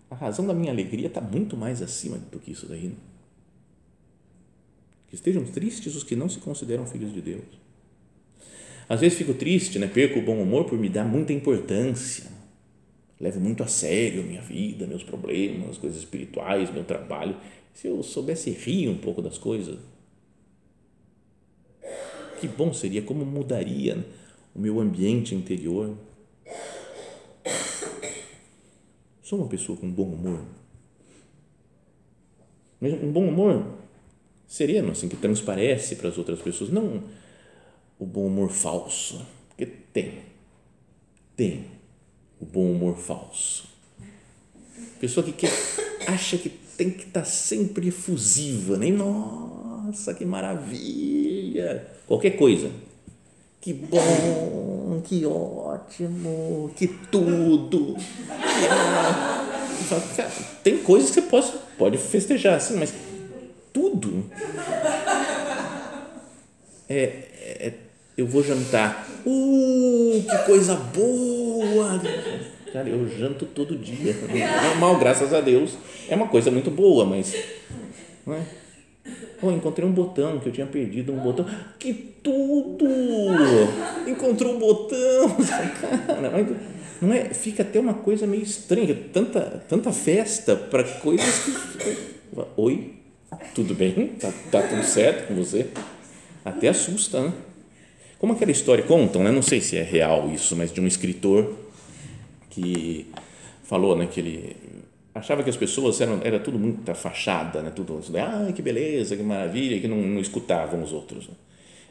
a 0.08 0.14
razão 0.14 0.46
da 0.46 0.54
minha 0.54 0.70
alegria 0.70 1.08
está 1.08 1.20
muito 1.20 1.56
mais 1.56 1.82
acima 1.82 2.18
do 2.18 2.38
que 2.38 2.52
isso 2.52 2.68
daí. 2.68 2.86
Né? 2.86 2.94
Estejam 5.12 5.44
tristes 5.44 5.94
os 5.94 6.02
que 6.02 6.16
não 6.16 6.28
se 6.28 6.38
consideram 6.38 6.86
filhos 6.86 7.12
de 7.12 7.20
Deus. 7.20 7.44
Às 8.88 9.00
vezes 9.00 9.18
fico 9.18 9.34
triste, 9.34 9.78
né? 9.78 9.86
perco 9.86 10.18
o 10.18 10.22
bom 10.22 10.40
humor 10.42 10.64
por 10.64 10.78
me 10.78 10.88
dar 10.88 11.04
muita 11.04 11.32
importância. 11.32 12.30
Levo 13.20 13.38
muito 13.38 13.62
a 13.62 13.68
sério 13.68 14.22
minha 14.22 14.40
vida, 14.40 14.86
meus 14.86 15.04
problemas, 15.04 15.78
coisas 15.78 15.98
espirituais, 15.98 16.72
meu 16.72 16.82
trabalho. 16.82 17.36
Se 17.72 17.86
eu 17.86 18.02
soubesse 18.02 18.50
rir 18.50 18.88
um 18.88 18.98
pouco 18.98 19.22
das 19.22 19.38
coisas, 19.38 19.78
que 22.40 22.48
bom 22.48 22.72
seria, 22.72 23.02
como 23.02 23.24
mudaria 23.24 24.04
o 24.54 24.58
meu 24.58 24.80
ambiente 24.80 25.34
interior. 25.34 25.96
Sou 29.22 29.38
uma 29.38 29.48
pessoa 29.48 29.78
com 29.78 29.88
bom 29.90 30.12
humor. 30.12 30.42
Um 32.80 33.12
bom 33.12 33.28
humor 33.28 33.81
sereno, 34.52 34.92
assim, 34.92 35.08
que 35.08 35.16
transparece 35.16 35.96
para 35.96 36.10
as 36.10 36.18
outras 36.18 36.38
pessoas, 36.40 36.68
não 36.68 37.02
o 37.98 38.04
bom 38.04 38.26
humor 38.26 38.50
falso, 38.50 39.24
porque 39.48 39.64
tem, 39.64 40.18
tem 41.34 41.64
o 42.38 42.44
bom 42.44 42.70
humor 42.70 42.98
falso. 42.98 43.64
Pessoa 45.00 45.24
que 45.24 45.32
quer, 45.32 45.50
acha 46.06 46.36
que 46.36 46.50
tem 46.50 46.90
que 46.90 47.04
estar 47.04 47.24
sempre 47.24 47.88
efusiva, 47.88 48.76
nem 48.76 48.92
nossa, 48.92 50.12
que 50.12 50.26
maravilha, 50.26 51.86
qualquer 52.06 52.32
coisa 52.32 52.70
que 53.62 53.72
bom, 53.72 55.00
que 55.04 55.24
ótimo, 55.24 56.72
que 56.74 56.88
tudo. 56.88 57.96
tem 60.64 60.78
coisas 60.78 61.10
que 61.10 61.20
você 61.20 61.22
pode, 61.22 61.52
pode 61.78 61.96
festejar 61.96 62.56
assim, 62.56 62.76
mas 62.76 62.92
tudo. 63.72 64.24
É, 66.88 67.02
é, 67.04 67.72
eu 68.16 68.26
vou 68.26 68.42
jantar. 68.42 69.08
Uh, 69.24 70.22
que 70.28 70.38
coisa 70.44 70.74
boa! 70.74 72.00
Cara, 72.72 72.88
eu 72.88 73.08
janto 73.08 73.46
todo 73.46 73.76
dia. 73.76 74.14
Normal, 74.68 74.98
graças 74.98 75.32
a 75.32 75.40
Deus. 75.40 75.76
É 76.08 76.14
uma 76.14 76.28
coisa 76.28 76.50
muito 76.50 76.70
boa, 76.70 77.04
mas. 77.04 77.34
Não 78.26 78.34
é? 78.34 78.42
Oh, 79.42 79.50
encontrei 79.50 79.86
um 79.86 79.92
botão 79.92 80.38
que 80.38 80.48
eu 80.48 80.52
tinha 80.52 80.66
perdido 80.66 81.12
um 81.12 81.18
botão. 81.18 81.44
Que 81.78 81.92
tudo! 82.22 82.86
Encontrou 84.06 84.54
um 84.54 84.58
botão. 84.58 85.36
Cara, 86.06 86.30
não 87.00 87.12
é? 87.12 87.24
Fica 87.34 87.62
até 87.62 87.80
uma 87.80 87.94
coisa 87.94 88.26
meio 88.26 88.42
estranha. 88.42 88.96
Tanta, 89.12 89.64
tanta 89.68 89.92
festa 89.92 90.54
para 90.54 90.84
coisas 90.84 91.40
que. 91.40 91.52
Oi? 92.56 93.01
Tudo 93.54 93.74
bem? 93.74 94.08
Tá, 94.20 94.32
tá 94.50 94.62
tudo 94.62 94.82
certo 94.84 95.28
com 95.28 95.34
você? 95.34 95.68
Até 96.44 96.68
assusta, 96.68 97.22
né? 97.22 97.32
Como 98.18 98.32
aquela 98.32 98.50
história 98.50 98.84
contam, 98.84 99.22
né? 99.22 99.30
Não 99.30 99.42
sei 99.42 99.60
se 99.60 99.76
é 99.76 99.82
real 99.82 100.30
isso, 100.30 100.54
mas 100.56 100.72
de 100.72 100.80
um 100.80 100.86
escritor 100.86 101.56
que 102.50 103.06
falou, 103.64 103.96
né, 103.96 104.06
que 104.06 104.20
ele 104.20 104.56
achava 105.14 105.42
que 105.42 105.50
as 105.50 105.56
pessoas 105.56 106.00
eram 106.00 106.20
era 106.22 106.38
tudo 106.38 106.58
muita 106.58 106.94
fachada, 106.94 107.62
né? 107.62 107.72
Tudo, 107.74 108.00
ah, 108.16 108.52
que 108.52 108.62
beleza, 108.62 109.16
que 109.16 109.22
maravilha, 109.22 109.80
que 109.80 109.88
não, 109.88 109.96
não 109.96 110.20
escutavam 110.20 110.82
os 110.82 110.92
outros. 110.92 111.28
Né? 111.28 111.34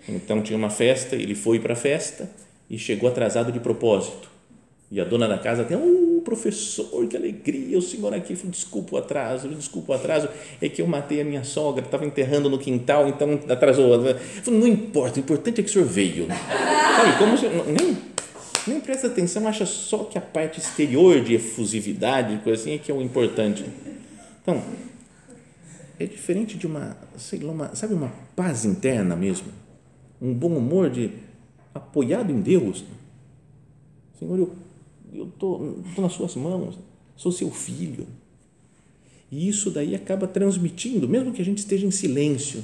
Então 0.09 0.41
tinha 0.41 0.57
uma 0.57 0.69
festa, 0.69 1.15
ele 1.15 1.35
foi 1.35 1.59
para 1.59 1.73
a 1.73 1.75
festa 1.75 2.29
e 2.69 2.77
chegou 2.77 3.09
atrasado 3.09 3.51
de 3.51 3.59
propósito. 3.59 4.29
E 4.89 4.99
a 4.99 5.03
dona 5.03 5.27
da 5.27 5.37
casa 5.37 5.61
até, 5.61 5.75
oh, 5.77 6.10
professor, 6.31 7.05
que 7.07 7.17
alegria, 7.17 7.77
o 7.77 7.81
senhor 7.81 8.13
aqui, 8.13 8.37
falou, 8.37 8.51
desculpa 8.51 8.95
o 8.95 8.97
atraso, 8.97 9.49
desculpa 9.49 9.91
o 9.91 9.95
atraso, 9.95 10.29
é 10.61 10.69
que 10.69 10.81
eu 10.81 10.87
matei 10.87 11.19
a 11.19 11.25
minha 11.25 11.43
sogra, 11.43 11.83
estava 11.83 12.05
enterrando 12.05 12.49
no 12.49 12.57
quintal, 12.57 13.09
então 13.09 13.37
atrasou. 13.49 14.01
Falei, 14.41 14.59
não 14.59 14.67
importa, 14.67 15.17
o 15.17 15.19
importante 15.19 15.59
é 15.59 15.63
que 15.63 15.69
o 15.69 15.73
senhor 15.73 15.85
veio. 15.85 16.27
Sabe, 16.27 17.17
como 17.17 17.37
se, 17.37 17.49
nem, 17.49 17.97
nem 18.65 18.79
presta 18.79 19.07
atenção, 19.07 19.45
acha 19.45 19.65
só 19.65 20.05
que 20.05 20.17
a 20.17 20.21
parte 20.21 20.61
exterior 20.61 21.19
de 21.19 21.33
efusividade, 21.33 22.39
coisa 22.45 22.61
assim, 22.61 22.75
é 22.75 22.77
que 22.77 22.89
é 22.89 22.95
o 22.95 23.01
importante. 23.01 23.65
Então, 24.41 24.63
é 25.99 26.05
diferente 26.05 26.57
de 26.57 26.65
uma, 26.65 26.95
sei 27.17 27.39
lá, 27.39 27.51
uma, 27.51 27.75
sabe, 27.75 27.93
uma 27.93 28.13
paz 28.37 28.63
interna 28.63 29.17
mesmo, 29.17 29.47
um 30.21 30.33
bom 30.33 30.55
humor 30.55 30.89
de 30.89 31.11
apoiado 31.75 32.31
em 32.31 32.39
Deus. 32.39 32.85
Senhor, 34.17 34.39
eu 34.39 34.60
eu 35.13 35.25
estou 35.27 35.83
nas 35.97 36.13
suas 36.13 36.35
mãos, 36.35 36.77
sou 37.15 37.31
seu 37.31 37.51
filho. 37.51 38.07
E 39.31 39.47
isso 39.47 39.71
daí 39.71 39.95
acaba 39.95 40.27
transmitindo, 40.27 41.07
mesmo 41.07 41.31
que 41.31 41.41
a 41.41 41.45
gente 41.45 41.59
esteja 41.59 41.85
em 41.85 41.91
silêncio. 41.91 42.63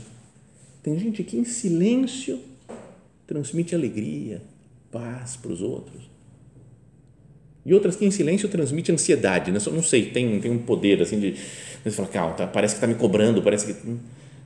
Tem 0.84 0.98
gente 1.00 1.24
que 1.24 1.38
em 1.38 1.46
silêncio 1.46 2.40
transmite 3.26 3.74
alegria, 3.74 4.42
paz 4.92 5.38
para 5.38 5.52
os 5.52 5.62
outros. 5.62 6.10
E 7.66 7.74
outras 7.74 7.96
que 7.98 8.06
em 8.06 8.12
silêncio 8.12 8.48
transmite 8.48 8.92
ansiedade, 8.92 9.52
né? 9.52 9.60
não 9.74 9.84
sei, 9.84 10.10
tem, 10.10 10.40
tem 10.40 10.50
um 10.50 10.60
poder 10.60 11.02
assim 11.02 11.20
de. 11.20 11.36
Você 11.84 11.92
fala, 11.92 12.08
calma, 12.08 12.34
tá, 12.34 12.48
parece 12.48 12.76
que 12.76 12.78
está 12.78 12.88
me 12.88 12.96
cobrando, 12.96 13.42
parece 13.42 13.74
que. 13.74 13.98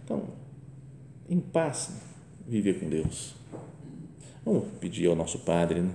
Então, 0.04 0.24
em 1.30 1.40
paz, 1.40 1.92
viver 2.48 2.80
com 2.80 2.90
Deus. 2.90 3.36
Vamos 4.44 4.66
pedir 4.80 5.08
ao 5.08 5.16
nosso 5.16 5.40
Padre, 5.40 5.82
né? 5.82 5.92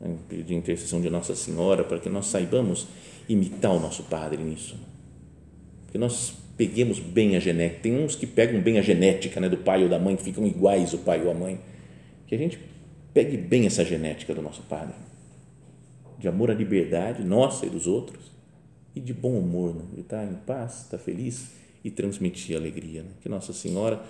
Né, 0.00 0.16
pedir 0.28 0.54
intercessão 0.54 1.00
de 1.00 1.10
Nossa 1.10 1.34
Senhora 1.34 1.84
para 1.84 1.98
que 1.98 2.08
nós 2.08 2.26
saibamos 2.26 2.86
imitar 3.28 3.72
o 3.72 3.80
nosso 3.80 4.04
Padre 4.04 4.42
nisso. 4.42 4.76
Que 5.90 5.98
nós 5.98 6.34
peguemos 6.56 6.98
bem 6.98 7.36
a 7.36 7.40
genética. 7.40 7.82
Tem 7.82 7.96
uns 7.96 8.14
que 8.14 8.26
pegam 8.26 8.60
bem 8.60 8.78
a 8.78 8.82
genética 8.82 9.40
né, 9.40 9.48
do 9.48 9.58
pai 9.58 9.82
ou 9.82 9.88
da 9.88 9.98
mãe, 9.98 10.16
que 10.16 10.22
ficam 10.22 10.46
iguais 10.46 10.92
o 10.92 10.98
pai 10.98 11.22
ou 11.22 11.30
a 11.30 11.34
mãe. 11.34 11.60
Que 12.26 12.34
a 12.34 12.38
gente 12.38 12.58
pegue 13.14 13.36
bem 13.36 13.66
essa 13.66 13.84
genética 13.84 14.34
do 14.34 14.42
nosso 14.42 14.62
Padre. 14.62 14.94
De 16.18 16.28
amor 16.28 16.50
à 16.50 16.54
liberdade, 16.54 17.22
nossa 17.22 17.64
e 17.64 17.70
dos 17.70 17.86
outros. 17.86 18.30
E 18.94 19.00
de 19.00 19.14
bom 19.14 19.38
humor, 19.38 19.74
né? 19.74 19.82
de 19.94 20.00
estar 20.00 20.24
em 20.24 20.34
paz, 20.34 20.82
estar 20.82 20.98
feliz 20.98 21.52
e 21.84 21.90
transmitir 21.90 22.56
alegria. 22.56 23.02
Né? 23.02 23.10
Que 23.22 23.28
Nossa 23.28 23.52
Senhora, 23.52 24.02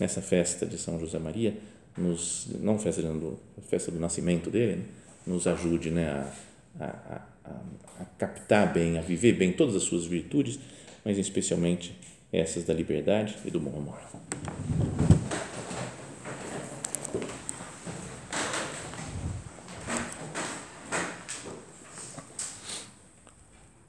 nessa 0.00 0.20
festa 0.20 0.66
de 0.66 0.76
São 0.76 0.98
José 0.98 1.18
Maria, 1.18 1.56
nos, 1.96 2.48
não 2.60 2.78
festa, 2.78 3.02
do, 3.02 3.38
festa 3.68 3.90
do 3.90 4.00
nascimento 4.00 4.50
dele, 4.50 4.76
né? 4.76 4.82
nos 5.26 5.46
ajude 5.46 5.90
né, 5.90 6.08
a, 6.08 6.84
a, 6.84 7.22
a, 7.44 7.50
a 8.00 8.04
captar 8.18 8.72
bem, 8.72 8.98
a 8.98 9.02
viver 9.02 9.32
bem 9.32 9.52
todas 9.52 9.76
as 9.76 9.82
suas 9.82 10.04
virtudes, 10.04 10.58
mas 11.04 11.18
especialmente 11.18 11.94
essas 12.32 12.64
da 12.64 12.72
liberdade 12.72 13.36
e 13.44 13.50
do 13.50 13.60
bom 13.60 13.70
humor. 13.70 14.00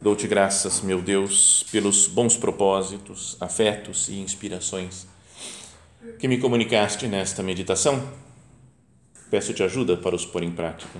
Dou-te 0.04 0.28
graças, 0.28 0.82
meu 0.82 1.02
Deus, 1.02 1.66
pelos 1.72 2.08
bons 2.08 2.36
propósitos, 2.36 3.38
afetos 3.40 4.10
e 4.10 4.16
inspirações 4.20 5.08
que 6.20 6.28
me 6.28 6.38
comunicaste 6.38 7.08
nesta 7.08 7.42
meditação. 7.42 8.12
Peço-te 9.32 9.64
ajuda 9.64 9.96
para 9.96 10.14
os 10.14 10.26
pôr 10.26 10.44
em 10.44 10.52
prática. 10.52 11.00